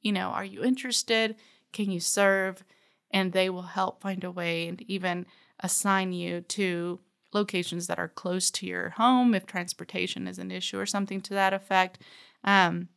you 0.00 0.12
know, 0.12 0.28
are 0.30 0.44
you 0.44 0.64
interested? 0.64 1.36
Can 1.72 1.90
you 1.90 2.00
serve? 2.00 2.64
And 3.12 3.32
they 3.32 3.48
will 3.50 3.62
help 3.62 4.02
find 4.02 4.24
a 4.24 4.32
way 4.32 4.66
and 4.66 4.82
even 4.82 5.26
assign 5.60 6.12
you 6.12 6.40
to 6.40 6.98
locations 7.32 7.86
that 7.86 7.98
are 7.98 8.08
close 8.08 8.50
to 8.50 8.66
your 8.66 8.90
home 8.90 9.34
if 9.34 9.46
transportation 9.46 10.26
is 10.26 10.38
an 10.38 10.50
issue 10.50 10.78
or 10.78 10.86
something 10.86 11.20
to 11.20 11.34
that 11.34 11.54
effect, 11.54 11.98
um, 12.44 12.88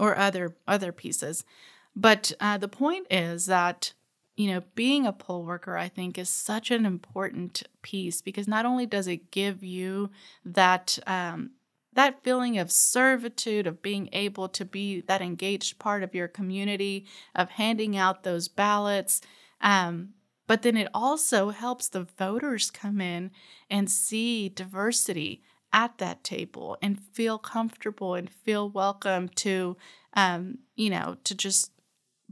or 0.00 0.16
other 0.16 0.56
other 0.66 0.92
pieces. 0.92 1.44
But 1.94 2.32
uh, 2.40 2.58
the 2.58 2.68
point 2.68 3.06
is 3.10 3.46
that 3.46 3.92
you 4.36 4.48
know 4.52 4.62
being 4.74 5.06
a 5.06 5.12
poll 5.12 5.44
worker, 5.44 5.76
I 5.76 5.88
think, 5.88 6.18
is 6.18 6.28
such 6.28 6.70
an 6.70 6.86
important 6.86 7.62
piece 7.82 8.20
because 8.20 8.48
not 8.48 8.66
only 8.66 8.86
does 8.86 9.06
it 9.06 9.30
give 9.30 9.62
you 9.62 10.10
that 10.44 10.98
um, 11.06 11.52
that 11.94 12.22
feeling 12.22 12.58
of 12.58 12.70
servitude, 12.70 13.66
of 13.66 13.82
being 13.82 14.08
able 14.12 14.48
to 14.48 14.64
be 14.64 15.00
that 15.02 15.22
engaged 15.22 15.78
part 15.78 16.02
of 16.02 16.14
your 16.14 16.28
community, 16.28 17.06
of 17.34 17.50
handing 17.50 17.96
out 17.96 18.22
those 18.22 18.48
ballots. 18.48 19.20
Um, 19.60 20.10
but 20.46 20.62
then 20.62 20.76
it 20.76 20.88
also 20.92 21.50
helps 21.50 21.88
the 21.88 22.06
voters 22.18 22.70
come 22.70 23.00
in 23.00 23.30
and 23.70 23.90
see 23.90 24.48
diversity 24.48 25.42
at 25.72 25.98
that 25.98 26.22
table 26.22 26.76
and 26.82 27.00
feel 27.00 27.38
comfortable 27.38 28.14
and 28.14 28.30
feel 28.30 28.68
welcome 28.68 29.28
to, 29.28 29.76
um, 30.14 30.58
you 30.76 30.90
know, 30.90 31.16
to 31.24 31.34
just 31.34 31.70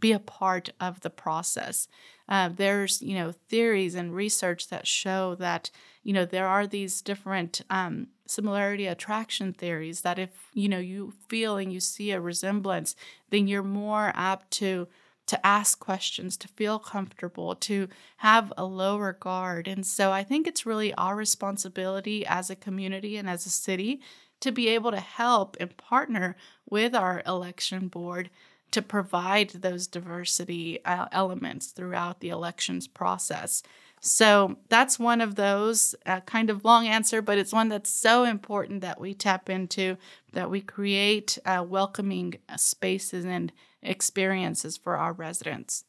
be 0.03 0.13
a 0.13 0.19
part 0.19 0.69
of 0.79 1.01
the 1.01 1.11
process. 1.11 1.89
Uh, 2.29 2.51
there's, 2.55 3.01
you 3.01 3.15
know, 3.15 3.33
theories 3.49 3.95
and 3.95 4.15
research 4.15 4.69
that 4.69 4.87
show 4.87 5.35
that, 5.37 5.71
you 6.03 6.13
know, 6.13 6.27
there 6.27 6.47
are 6.47 6.67
these 6.67 7.01
different 7.01 7.63
um, 7.71 8.09
similarity 8.27 8.87
attraction 8.87 9.53
theories 9.53 10.03
that 10.03 10.19
if, 10.19 10.31
you 10.53 10.69
know, 10.69 10.79
you 10.79 11.15
feel 11.29 11.57
and 11.57 11.73
you 11.73 11.81
see 11.81 12.11
a 12.11 12.21
resemblance, 12.21 12.95
then 13.31 13.47
you're 13.47 13.63
more 13.63 14.13
apt 14.15 14.51
to 14.51 14.89
to 15.25 15.47
ask 15.47 15.79
questions, 15.79 16.37
to 16.37 16.49
feel 16.49 16.81
comfortable, 16.81 17.55
to 17.55 17.89
have 18.17 18.53
a 18.59 18.65
lower 18.65 19.13
guard. 19.13 19.69
And 19.69 19.87
so 19.87 20.11
I 20.11 20.25
think 20.25 20.47
it's 20.47 20.67
really 20.67 20.93
our 20.95 21.15
responsibility 21.15 22.27
as 22.27 22.51
a 22.51 22.57
community 22.57 23.17
and 23.17 23.31
as 23.31 23.47
a 23.47 23.51
city 23.51 24.01
to 24.41 24.51
be 24.51 24.69
able 24.69 24.91
to 24.91 25.01
help 25.01 25.57
and 25.61 25.77
partner 25.77 26.37
with 26.69 26.93
our 26.95 27.23
election 27.25 27.87
board 27.87 28.31
to 28.73 28.83
provide 28.83 29.51
those 29.51 29.87
diversity 29.87 30.85
uh, 30.85 31.07
elements 31.13 31.69
throughout 31.69 32.21
the 32.21 32.31
elections 32.31 32.89
process. 32.89 33.63
So 34.01 34.57
that's 34.69 34.99
one 34.99 35.21
of 35.21 35.37
those 35.37 35.95
uh, 36.07 36.21
kind 36.21 36.51
of 36.51 36.65
long 36.65 36.89
answer, 36.89 37.23
but 37.23 37.39
it's 37.39 37.53
one 37.53 37.69
that's 37.69 37.91
so 37.91 38.25
important 38.25 38.81
that 38.81 39.01
we 39.01 39.15
tap 39.15 39.49
into, 39.49 39.97
that 40.33 40.51
we 40.51 40.61
create 40.61 41.39
uh, 41.47 41.65
welcoming 41.67 42.35
spaces 42.57 43.25
and 43.25 43.53
experiences 43.81 44.77
for 44.77 44.97
our 44.97 45.13
residents. 45.13 45.85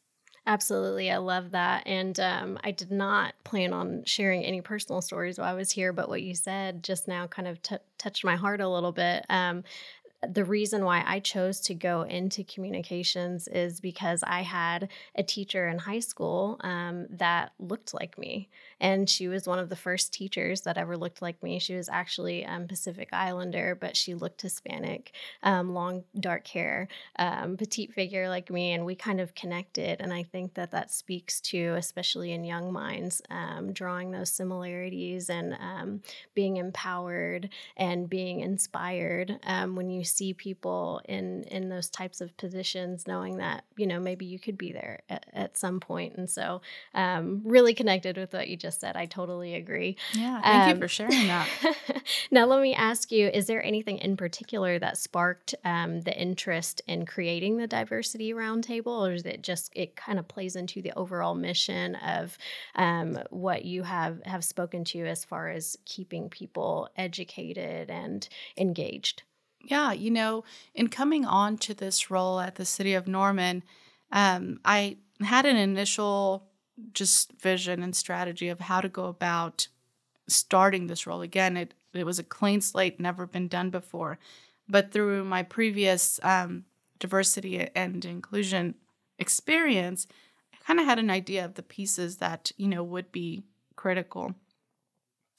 Absolutely. 0.46 1.10
I 1.10 1.16
love 1.16 1.52
that. 1.52 1.86
And 1.86 2.20
um, 2.20 2.58
I 2.62 2.70
did 2.70 2.92
not 2.92 3.34
plan 3.44 3.72
on 3.72 4.04
sharing 4.04 4.44
any 4.44 4.60
personal 4.60 5.00
stories 5.00 5.38
while 5.38 5.48
I 5.48 5.54
was 5.54 5.70
here, 5.70 5.92
but 5.92 6.08
what 6.08 6.22
you 6.22 6.34
said 6.34 6.84
just 6.84 7.08
now 7.08 7.26
kind 7.26 7.48
of 7.48 7.62
t- 7.62 7.76
touched 7.98 8.24
my 8.24 8.36
heart 8.36 8.60
a 8.60 8.68
little 8.68 8.92
bit. 8.92 9.24
Um, 9.30 9.64
the 10.32 10.44
reason 10.44 10.84
why 10.84 11.02
I 11.06 11.20
chose 11.20 11.60
to 11.62 11.74
go 11.74 12.02
into 12.02 12.44
communications 12.44 13.48
is 13.48 13.80
because 13.80 14.22
I 14.22 14.42
had 14.42 14.88
a 15.14 15.22
teacher 15.22 15.68
in 15.68 15.78
high 15.78 16.00
school 16.00 16.60
um, 16.60 17.06
that 17.10 17.52
looked 17.58 17.94
like 17.94 18.18
me. 18.18 18.48
And 18.80 19.08
she 19.08 19.28
was 19.28 19.46
one 19.46 19.58
of 19.58 19.68
the 19.68 19.76
first 19.76 20.12
teachers 20.12 20.62
that 20.62 20.76
ever 20.76 20.96
looked 20.96 21.22
like 21.22 21.42
me. 21.42 21.58
She 21.58 21.74
was 21.74 21.88
actually 21.88 22.44
um, 22.44 22.66
Pacific 22.66 23.08
Islander, 23.12 23.76
but 23.80 23.96
she 23.96 24.14
looked 24.14 24.42
Hispanic, 24.42 25.12
um, 25.42 25.72
long, 25.72 26.04
dark 26.18 26.46
hair, 26.48 26.88
um, 27.18 27.56
petite 27.56 27.92
figure 27.92 28.28
like 28.28 28.50
me. 28.50 28.72
And 28.72 28.84
we 28.84 28.94
kind 28.94 29.20
of 29.20 29.34
connected. 29.34 30.00
And 30.00 30.12
I 30.12 30.22
think 30.22 30.54
that 30.54 30.70
that 30.72 30.90
speaks 30.90 31.40
to, 31.42 31.74
especially 31.76 32.32
in 32.32 32.44
young 32.44 32.72
minds, 32.72 33.22
um, 33.30 33.72
drawing 33.72 34.10
those 34.10 34.30
similarities 34.30 35.30
and 35.30 35.56
um, 35.60 36.02
being 36.34 36.56
empowered 36.56 37.48
and 37.76 38.08
being 38.08 38.40
inspired 38.40 39.38
when 39.74 39.90
you 39.90 40.04
see 40.14 40.32
people 40.32 41.00
in 41.08 41.42
in 41.44 41.68
those 41.68 41.90
types 41.90 42.20
of 42.20 42.36
positions 42.36 43.06
knowing 43.06 43.38
that 43.38 43.64
you 43.76 43.86
know 43.86 43.98
maybe 43.98 44.24
you 44.24 44.38
could 44.38 44.58
be 44.58 44.72
there 44.72 45.00
at, 45.08 45.26
at 45.32 45.58
some 45.58 45.80
point. 45.80 46.16
And 46.16 46.28
so 46.28 46.60
um, 46.94 47.42
really 47.44 47.74
connected 47.74 48.16
with 48.16 48.32
what 48.32 48.48
you 48.48 48.56
just 48.56 48.80
said. 48.80 48.96
I 48.96 49.06
totally 49.06 49.54
agree. 49.54 49.96
Yeah 50.12 50.40
thank 50.42 50.64
um, 50.64 50.70
you 50.70 50.76
for 50.76 50.88
sharing 50.88 51.26
that. 51.26 51.48
now 52.30 52.46
let 52.46 52.60
me 52.60 52.74
ask 52.74 53.10
you 53.10 53.28
is 53.28 53.46
there 53.46 53.64
anything 53.64 53.98
in 53.98 54.16
particular 54.16 54.78
that 54.78 54.98
sparked 54.98 55.54
um, 55.64 56.00
the 56.02 56.16
interest 56.18 56.82
in 56.86 57.06
creating 57.06 57.56
the 57.56 57.66
diversity 57.66 58.32
roundtable 58.32 59.06
or 59.08 59.12
is 59.12 59.24
it 59.24 59.42
just 59.42 59.72
it 59.74 59.96
kind 59.96 60.18
of 60.18 60.28
plays 60.28 60.56
into 60.56 60.82
the 60.82 60.92
overall 60.96 61.34
mission 61.34 61.94
of 61.96 62.36
um, 62.74 63.18
what 63.30 63.64
you 63.64 63.82
have 63.82 64.22
have 64.24 64.44
spoken 64.44 64.84
to 64.84 65.04
as 65.06 65.24
far 65.24 65.48
as 65.48 65.76
keeping 65.84 66.28
people 66.28 66.88
educated 66.96 67.90
and 67.90 68.28
engaged 68.56 69.22
yeah, 69.66 69.92
you 69.92 70.10
know, 70.10 70.44
in 70.74 70.88
coming 70.88 71.24
on 71.24 71.56
to 71.58 71.74
this 71.74 72.10
role 72.10 72.40
at 72.40 72.56
the 72.56 72.64
city 72.64 72.94
of 72.94 73.06
Norman, 73.06 73.62
um, 74.12 74.60
I 74.64 74.98
had 75.22 75.46
an 75.46 75.56
initial 75.56 76.48
just 76.92 77.32
vision 77.40 77.82
and 77.82 77.94
strategy 77.94 78.48
of 78.48 78.60
how 78.60 78.80
to 78.80 78.88
go 78.88 79.06
about 79.06 79.68
starting 80.28 80.86
this 80.86 81.06
role. 81.06 81.22
Again, 81.22 81.56
it 81.56 81.74
it 81.92 82.04
was 82.04 82.18
a 82.18 82.24
clean 82.24 82.60
slate, 82.60 82.98
never 82.98 83.26
been 83.26 83.46
done 83.46 83.70
before, 83.70 84.18
but 84.68 84.90
through 84.90 85.24
my 85.24 85.42
previous 85.42 86.18
um, 86.24 86.64
diversity 86.98 87.68
and 87.74 88.04
inclusion 88.04 88.74
experience, 89.18 90.06
I 90.52 90.56
kind 90.66 90.80
of 90.80 90.86
had 90.86 90.98
an 90.98 91.10
idea 91.10 91.44
of 91.44 91.54
the 91.54 91.62
pieces 91.62 92.16
that 92.16 92.50
you 92.56 92.68
know 92.68 92.82
would 92.82 93.12
be 93.12 93.44
critical. 93.76 94.34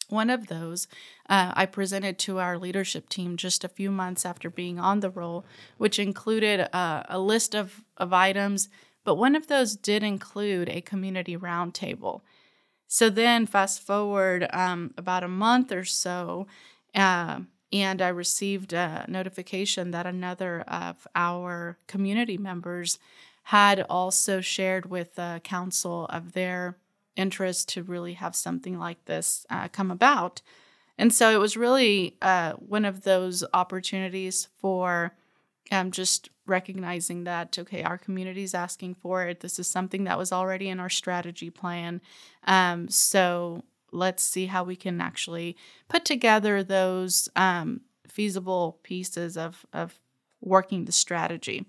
One 0.09 0.29
of 0.29 0.47
those 0.47 0.87
uh, 1.29 1.51
I 1.55 1.65
presented 1.65 2.19
to 2.19 2.39
our 2.39 2.57
leadership 2.57 3.09
team 3.09 3.37
just 3.37 3.63
a 3.63 3.69
few 3.69 3.91
months 3.91 4.25
after 4.25 4.49
being 4.49 4.79
on 4.79 4.99
the 4.99 5.09
role, 5.09 5.45
which 5.77 5.99
included 5.99 6.69
uh, 6.75 7.03
a 7.09 7.19
list 7.19 7.55
of, 7.55 7.83
of 7.97 8.13
items, 8.13 8.69
but 9.03 9.15
one 9.15 9.35
of 9.35 9.47
those 9.47 9.75
did 9.75 10.03
include 10.03 10.69
a 10.69 10.81
community 10.81 11.37
roundtable. 11.37 12.21
So 12.87 13.09
then, 13.09 13.45
fast 13.45 13.81
forward 13.81 14.47
um, 14.53 14.93
about 14.97 15.23
a 15.23 15.27
month 15.27 15.71
or 15.71 15.85
so, 15.85 16.47
uh, 16.93 17.41
and 17.73 18.01
I 18.01 18.09
received 18.09 18.73
a 18.73 19.05
notification 19.07 19.91
that 19.91 20.05
another 20.05 20.61
of 20.61 21.07
our 21.15 21.77
community 21.87 22.37
members 22.37 22.99
had 23.43 23.85
also 23.89 24.41
shared 24.41 24.89
with 24.89 25.15
the 25.15 25.41
council 25.43 26.05
of 26.05 26.33
their 26.33 26.77
interest 27.15 27.69
to 27.69 27.83
really 27.83 28.13
have 28.13 28.35
something 28.35 28.77
like 28.77 29.03
this 29.05 29.45
uh, 29.49 29.67
come 29.67 29.91
about. 29.91 30.41
And 30.97 31.13
so 31.13 31.31
it 31.31 31.39
was 31.39 31.57
really 31.57 32.17
uh, 32.21 32.53
one 32.53 32.85
of 32.85 33.03
those 33.03 33.43
opportunities 33.53 34.47
for 34.57 35.13
um, 35.71 35.91
just 35.91 36.29
recognizing 36.45 37.23
that, 37.23 37.57
okay, 37.57 37.83
our 37.83 37.97
community 37.97 38.43
is 38.43 38.53
asking 38.53 38.95
for 38.95 39.23
it. 39.23 39.39
This 39.39 39.59
is 39.59 39.67
something 39.67 40.03
that 40.03 40.17
was 40.17 40.31
already 40.31 40.69
in 40.69 40.79
our 40.79 40.89
strategy 40.89 41.49
plan. 41.49 42.01
Um, 42.45 42.87
so 42.87 43.63
let's 43.91 44.23
see 44.23 44.45
how 44.45 44.63
we 44.63 44.75
can 44.75 45.01
actually 45.01 45.57
put 45.89 46.05
together 46.05 46.63
those 46.63 47.29
um, 47.35 47.81
feasible 48.07 48.79
pieces 48.83 49.37
of, 49.37 49.65
of 49.73 49.99
working 50.41 50.85
the 50.85 50.91
strategy. 50.91 51.65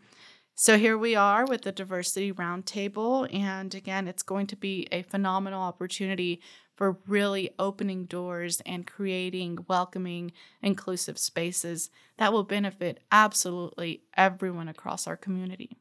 So 0.59 0.79
here 0.79 0.97
we 0.97 1.14
are 1.14 1.45
with 1.45 1.62
the 1.62 1.71
Diversity 1.71 2.33
Roundtable. 2.33 3.29
And 3.33 3.75
again, 3.75 4.09
it's 4.09 4.23
going 4.23 4.47
to 4.47 4.57
be 4.57 4.88
a 4.90 5.03
phenomenal 5.03 5.61
opportunity 5.61 6.40
for 6.75 6.97
really 7.07 7.51
opening 7.59 8.07
doors 8.07 8.62
and 8.64 8.87
creating 8.87 9.66
welcoming, 9.69 10.33
inclusive 10.62 11.19
spaces 11.19 11.90
that 12.16 12.33
will 12.33 12.42
benefit 12.42 13.01
absolutely 13.12 14.05
everyone 14.16 14.69
across 14.69 15.07
our 15.07 15.16
community. 15.16 15.77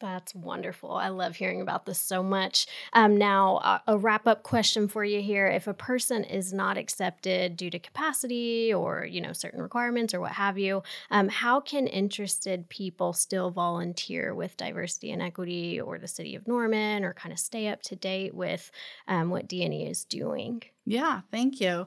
That's 0.00 0.34
wonderful. 0.34 0.92
I 0.92 1.08
love 1.08 1.36
hearing 1.36 1.60
about 1.60 1.84
this 1.84 1.98
so 1.98 2.22
much. 2.22 2.66
Um, 2.92 3.16
now, 3.16 3.56
uh, 3.56 3.78
a 3.86 3.98
wrap 3.98 4.26
up 4.26 4.42
question 4.42 4.88
for 4.88 5.04
you 5.04 5.20
here: 5.20 5.46
If 5.46 5.66
a 5.66 5.74
person 5.74 6.24
is 6.24 6.52
not 6.52 6.78
accepted 6.78 7.56
due 7.56 7.70
to 7.70 7.78
capacity 7.78 8.72
or 8.72 9.04
you 9.04 9.20
know 9.20 9.32
certain 9.32 9.60
requirements 9.60 10.14
or 10.14 10.20
what 10.20 10.32
have 10.32 10.58
you, 10.58 10.82
um, 11.10 11.28
how 11.28 11.60
can 11.60 11.86
interested 11.86 12.68
people 12.68 13.12
still 13.12 13.50
volunteer 13.50 14.34
with 14.34 14.56
diversity 14.56 15.10
and 15.10 15.22
equity 15.22 15.80
or 15.80 15.98
the 15.98 16.08
city 16.08 16.34
of 16.34 16.46
Norman, 16.46 17.04
or 17.04 17.12
kind 17.12 17.32
of 17.32 17.38
stay 17.38 17.68
up 17.68 17.82
to 17.82 17.96
date 17.96 18.34
with 18.34 18.70
um, 19.08 19.30
what 19.30 19.48
D&E 19.48 19.86
is 19.86 20.04
doing? 20.04 20.62
Yeah, 20.86 21.22
thank 21.30 21.60
you. 21.60 21.86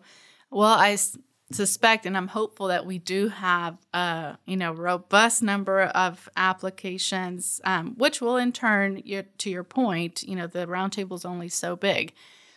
Well, 0.52 0.74
I 0.74 0.98
suspect 1.54 2.06
and 2.06 2.16
I'm 2.16 2.28
hopeful 2.28 2.68
that 2.68 2.86
we 2.86 2.98
do 2.98 3.30
have 3.30 3.78
a 3.94 4.38
you 4.46 4.58
know 4.58 4.74
robust 4.74 5.44
number 5.44 5.84
of 5.84 6.30
applications, 6.36 7.62
um, 7.64 7.96
which 7.98 8.22
will 8.22 8.38
in 8.38 8.52
turn, 8.52 9.02
to 9.38 9.50
your 9.50 9.64
point, 9.64 10.24
you 10.24 10.36
know 10.36 10.48
the 10.48 10.68
roundtable 10.68 11.16
is 11.16 11.26
only 11.26 11.50
so 11.50 11.76
big. 11.76 12.14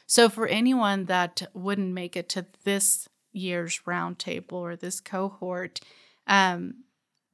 So 0.06 0.28
for 0.28 0.46
anyone 0.46 1.06
that 1.06 1.42
wouldn't 1.54 1.92
make 1.92 2.16
it 2.16 2.28
to 2.30 2.46
this 2.64 3.08
year's 3.32 3.80
roundtable 3.86 4.52
or 4.52 4.76
this 4.76 5.00
cohort, 5.00 5.80
um, 6.26 6.84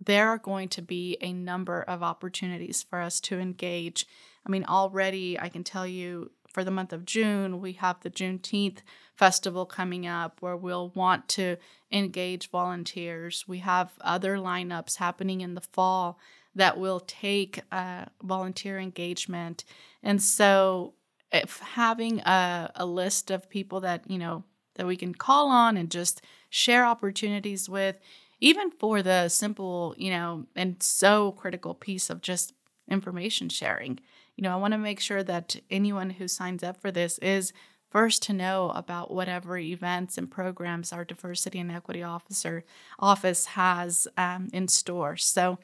there 0.01 0.29
are 0.29 0.39
going 0.39 0.69
to 0.71 0.83
be 0.83 1.19
a 1.21 1.33
number 1.33 1.83
of 1.83 2.03
opportunities 2.03 2.83
for 2.83 3.01
us 3.01 3.21
to 3.21 3.39
engage. 3.39 4.07
I 4.47 4.51
mean, 4.51 4.65
already 4.65 5.39
I 5.39 5.49
can 5.49 5.65
tell 5.65 5.87
you 5.87 6.31
for 6.49 6.65
the 6.65 6.71
month 6.71 6.93
of 6.93 7.05
June, 7.05 7.61
we 7.61 7.75
have 7.75 8.01
the 8.01 8.11
Juneteenth 8.11 8.79
festival 9.21 9.67
coming 9.67 10.07
up 10.07 10.41
where 10.41 10.57
we'll 10.57 10.89
want 10.95 11.29
to 11.29 11.55
engage 11.93 12.49
volunteers. 12.49 13.45
We 13.47 13.59
have 13.59 13.93
other 14.01 14.37
lineups 14.37 14.97
happening 14.97 15.43
in 15.43 15.55
the 15.55 15.61
fall 15.61 16.19
that 16.55 16.79
will 16.79 17.01
take 17.01 17.61
uh, 17.71 18.07
volunteer 18.23 18.79
engagement. 18.79 19.65
And 20.03 20.23
so, 20.23 20.95
if 21.31 21.59
having 21.59 22.21
a, 22.21 22.73
a 22.75 22.87
list 22.87 23.31
of 23.31 23.51
people 23.51 23.81
that, 23.81 24.11
you 24.11 24.17
know, 24.17 24.43
that 24.77 24.87
we 24.87 24.97
can 24.97 25.15
call 25.15 25.51
on 25.51 25.77
and 25.77 25.91
just 25.91 26.23
share 26.49 26.87
opportunities 26.87 27.69
with, 27.69 27.99
even 28.41 28.71
for 28.71 29.03
the 29.03 29.29
simple, 29.29 29.95
you 29.99 30.11
know, 30.11 30.47
and 30.57 30.83
so 30.83 31.33
critical 31.33 31.75
piece 31.75 32.09
of 32.09 32.23
just 32.23 32.55
information 32.89 33.51
sharing 33.51 34.01
you 34.41 34.45
know, 34.45 34.55
I 34.55 34.57
want 34.57 34.73
to 34.73 34.79
make 34.79 35.01
sure 35.01 35.23
that 35.23 35.57
anyone 35.71 36.09
who 36.09 36.27
signs 36.27 36.63
up 36.63 36.81
for 36.81 36.91
this 36.91 37.19
is 37.19 37.53
first 37.91 38.23
to 38.23 38.33
know 38.33 38.71
about 38.71 39.11
whatever 39.11 39.59
events 39.59 40.17
and 40.17 40.31
programs 40.31 40.93
our 40.93 41.05
diversity 41.05 41.59
and 41.59 41.71
equity 41.71 42.03
officer 42.03 42.65
office 42.99 43.47
has 43.47 44.07
um, 44.17 44.49
in 44.53 44.69
store. 44.69 45.17
So 45.17 45.59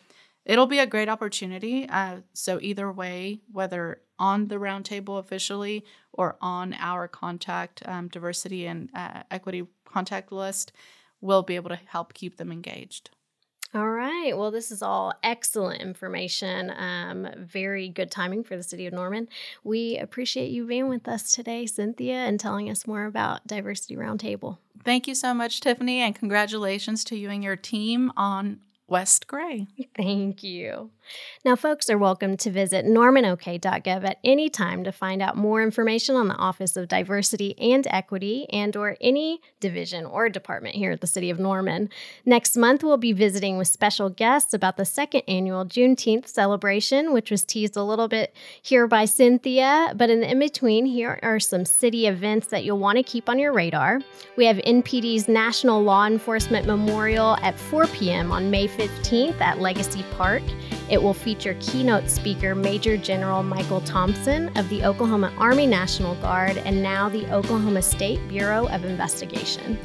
it'll 0.45 0.67
be 0.67 0.81
a 0.81 0.87
great 0.87 1.09
opportunity. 1.09 1.89
Uh, 1.89 2.19
so 2.33 2.59
either 2.61 2.91
way, 2.91 3.41
whether 3.53 4.03
on 4.19 4.49
the 4.49 4.57
roundtable 4.57 5.19
officially 5.19 5.85
or 6.13 6.37
on 6.41 6.75
our 6.79 7.07
contact 7.07 7.83
um, 7.87 8.09
diversity 8.09 8.67
and 8.67 8.91
uh, 8.95 9.23
equity 9.31 9.67
contact 9.85 10.33
list, 10.33 10.73
we'll 11.21 11.43
be 11.43 11.57
able 11.57 11.71
to 11.71 11.81
help 11.87 12.15
keep 12.15 12.37
them 12.37 12.51
engaged. 12.51 13.11
All 13.77 13.91
right. 13.91 14.33
Well, 14.35 14.51
this 14.51 14.73
is 14.73 14.81
all 14.81 15.13
excellent 15.23 15.83
information. 15.83 16.71
Um, 16.71 17.29
very 17.37 17.91
good 17.91 18.11
timing 18.11 18.43
for 18.43 18.57
the 18.57 18.63
city 18.63 18.87
of 18.87 18.95
Norman. 18.95 19.29
We 19.65 19.99
appreciate 19.99 20.51
you 20.51 20.67
being 20.67 20.89
with 20.89 21.07
us 21.07 21.31
today, 21.31 21.67
Cinthya, 21.67 22.09
and 22.27 22.41
telling 22.41 22.71
us 22.71 22.87
more 22.87 23.05
about 23.05 23.47
Diversity 23.47 23.95
Roundtable. 23.95 24.57
Thank 24.83 25.07
you 25.07 25.15
so 25.15 25.35
much, 25.35 25.61
Tiffany, 25.61 26.01
and 26.01 26.15
congratulations 26.15 27.05
to 27.05 27.17
you 27.17 27.29
and 27.29 27.45
your 27.45 27.57
team 27.57 28.13
on 28.17 28.61
West 28.89 29.27
Gray. 29.27 29.67
Thank 29.95 30.43
you. 30.43 30.91
Now, 31.45 31.57
folks 31.57 31.89
are 31.91 31.99
welcome 31.99 32.37
to 32.39 32.51
visit 32.51 32.85
normanok.gov 32.85 34.05
at 34.05 34.19
any 34.25 34.49
time 34.49 34.85
to 34.85 34.93
find 34.93 35.23
out 35.23 35.37
more 35.37 35.63
information 35.63 36.17
on 36.17 36.29
the 36.29 36.35
Office 36.35 36.77
of 36.77 36.89
Diversity 36.89 37.55
and 37.59 37.87
Equity 37.91 38.47
and 38.51 38.77
or 38.77 38.97
any 39.01 39.41
division 39.61 40.05
or 40.05 40.29
department 40.29 40.75
here 40.75 40.91
at 40.91 41.01
the 41.01 41.07
City 41.07 41.31
of 41.31 41.39
Norman. 41.39 41.89
Next 42.25 42.57
month, 42.57 42.83
we'll 42.83 42.97
be 42.97 43.13
visiting 43.13 43.59
with 43.59 43.69
special 43.69 44.11
guests 44.11 44.55
about 44.55 44.77
the 44.77 44.85
second 44.85 45.23
annual 45.29 45.65
Juneteenth 45.65 46.27
celebration, 46.27 47.13
which 47.13 47.31
was 47.31 47.45
teased 47.45 47.77
a 47.77 47.83
little 47.83 48.09
bit 48.09 48.35
here 48.61 48.87
by 48.87 49.05
Cinthya. 49.05 49.97
But 49.97 50.11
in 50.11 50.21
the 50.21 50.31
in-between, 50.31 50.87
here 50.87 51.19
are 51.23 51.39
some 51.39 51.65
city 51.65 52.07
events 52.07 52.49
that 52.49 52.65
you'll 52.65 52.79
want 52.79 52.97
to 52.97 53.03
keep 53.03 53.29
on 53.29 53.39
your 53.39 53.53
radar. 53.53 54.01
We 54.37 54.47
have 54.47 54.57
NPD's 54.59 55.29
National 55.29 55.83
Law 55.83 56.07
Enforcement 56.07 56.67
Memorial 56.67 57.37
at 57.43 57.59
4 57.59 57.87
p.m. 57.89 58.33
on 58.33 58.51
May 58.51 58.69
15th 58.69 59.41
at 59.41 59.61
Legacy 59.61 60.05
Park. 60.13 60.43
It 60.89 61.03
will 61.03 61.15
feature 61.15 61.57
keynote 61.61 62.09
speaker 62.09 62.55
Major 62.55 62.97
General 62.97 63.43
Michael 63.43 63.81
Thompson 63.81 64.57
of 64.57 64.69
the 64.69 64.85
Oklahoma 64.85 65.33
Army 65.37 65.67
National 65.67 66.15
Guard 66.17 66.59
and 66.59 66.83
now 66.83 67.09
the 67.09 67.27
Oklahoma 67.33 67.83
State 67.83 68.21
Bureau 68.29 68.69
of 68.69 68.85
Investigation. 68.85 69.79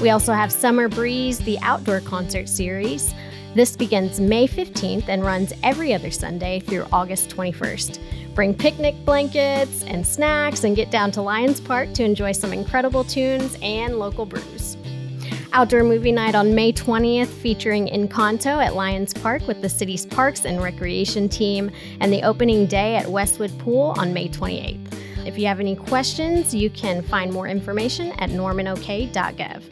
We 0.00 0.10
also 0.10 0.32
have 0.32 0.50
Summer 0.50 0.88
Breeze, 0.88 1.38
the 1.38 1.58
outdoor 1.60 2.00
concert 2.00 2.48
series. 2.48 3.14
This 3.54 3.76
begins 3.76 4.18
May 4.18 4.48
15th 4.48 5.08
and 5.08 5.24
runs 5.24 5.52
every 5.62 5.92
other 5.92 6.10
Sunday 6.10 6.60
through 6.60 6.86
August 6.92 7.30
21st. 7.30 7.98
Bring 8.34 8.54
picnic 8.54 8.94
blankets 9.04 9.84
and 9.84 10.06
snacks 10.06 10.64
and 10.64 10.74
get 10.74 10.90
down 10.90 11.10
to 11.12 11.22
Lions 11.22 11.60
Park 11.60 11.92
to 11.94 12.04
enjoy 12.04 12.32
some 12.32 12.52
incredible 12.52 13.04
tunes 13.04 13.56
and 13.60 13.98
local 13.98 14.24
brews. 14.24 14.76
Outdoor 15.52 15.82
movie 15.82 16.12
night 16.12 16.36
on 16.36 16.54
May 16.54 16.72
20th 16.72 17.26
featuring 17.26 17.88
Encanto 17.88 18.64
at 18.64 18.76
Lions 18.76 19.12
Park 19.12 19.48
with 19.48 19.60
the 19.60 19.68
city's 19.68 20.06
Parks 20.06 20.44
and 20.44 20.62
Recreation 20.62 21.28
team, 21.28 21.72
and 21.98 22.12
the 22.12 22.22
opening 22.22 22.66
day 22.66 22.94
at 22.94 23.10
Westwood 23.10 23.58
Pool 23.58 23.92
on 23.98 24.14
May 24.14 24.28
28th. 24.28 25.26
If 25.26 25.36
you 25.36 25.48
have 25.48 25.58
any 25.58 25.74
questions, 25.74 26.54
you 26.54 26.70
can 26.70 27.02
find 27.02 27.32
more 27.32 27.48
information 27.48 28.12
at 28.20 28.30
normanok.gov. 28.30 29.62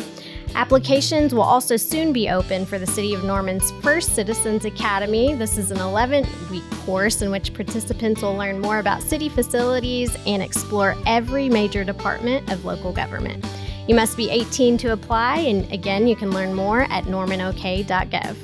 Applications 0.57 1.33
will 1.33 1.43
also 1.43 1.77
soon 1.77 2.13
be 2.13 2.29
open 2.29 2.67
for 2.67 2.81
the 2.81 2.87
City 2.87 3.15
of 3.15 3.23
Norman's 3.23 3.71
first 3.81 4.17
Citizens 4.17 4.65
Academy. 4.65 5.35
This 5.35 5.59
is 5.59 5.71
an 5.71 5.79
11 5.79 6.27
week 6.51 6.69
course 6.85 7.23
in 7.23 7.31
which 7.31 7.55
participants 7.55 8.21
will 8.21 8.35
learn 8.35 8.59
more 8.61 8.81
about 8.81 9.01
city 9.01 9.29
facilities 9.29 10.17
and 10.27 10.43
explore 10.43 10.97
every 11.07 11.49
major 11.49 11.85
department 11.85 12.51
of 12.51 12.65
local 12.65 12.93
government. 12.93 13.47
You 13.89 13.95
must 13.95 14.19
be 14.19 14.29
18 14.29 14.77
to 14.79 14.93
apply, 14.93 15.39
and 15.39 15.71
again, 15.73 16.07
you 16.07 16.15
can 16.15 16.31
learn 16.31 16.53
more 16.53 16.83
at 16.83 17.05
normanok.gov. 17.05 18.37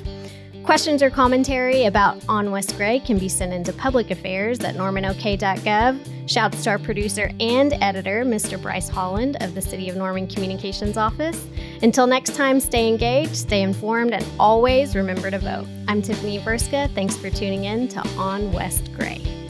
Questions 0.63 1.03
or 1.03 1.11
commentary 1.11 1.85
about 1.85 2.17
On 2.27 2.49
West 2.49 2.75
Gray 2.75 2.99
can 2.99 3.19
be 3.19 3.29
sent 3.29 3.53
into 3.53 3.71
public 3.71 4.09
affairs 4.09 4.59
at 4.61 4.73
normanok.gov. 4.73 6.27
Shouts 6.27 6.63
to 6.63 6.71
our 6.71 6.79
producer 6.79 7.29
and 7.39 7.73
editor, 7.73 8.25
Mr. 8.25 8.59
Bryce 8.59 8.89
Holland 8.89 9.37
of 9.41 9.53
the 9.53 9.61
City 9.61 9.87
of 9.87 9.95
Norman 9.95 10.25
Communications 10.25 10.97
Office. 10.97 11.45
Until 11.83 12.07
next 12.07 12.33
time, 12.33 12.59
stay 12.59 12.87
engaged, 12.87 13.35
stay 13.35 13.61
informed, 13.61 14.13
and 14.13 14.25
always 14.39 14.95
remember 14.95 15.29
to 15.29 15.37
vote. 15.37 15.67
I'm 15.87 16.01
Tiffany 16.01 16.39
Vrska. 16.39 16.91
Thanks 16.95 17.15
for 17.15 17.29
tuning 17.29 17.65
in 17.65 17.87
to 17.89 17.99
On 18.17 18.51
West 18.51 18.91
Gray. 18.93 19.44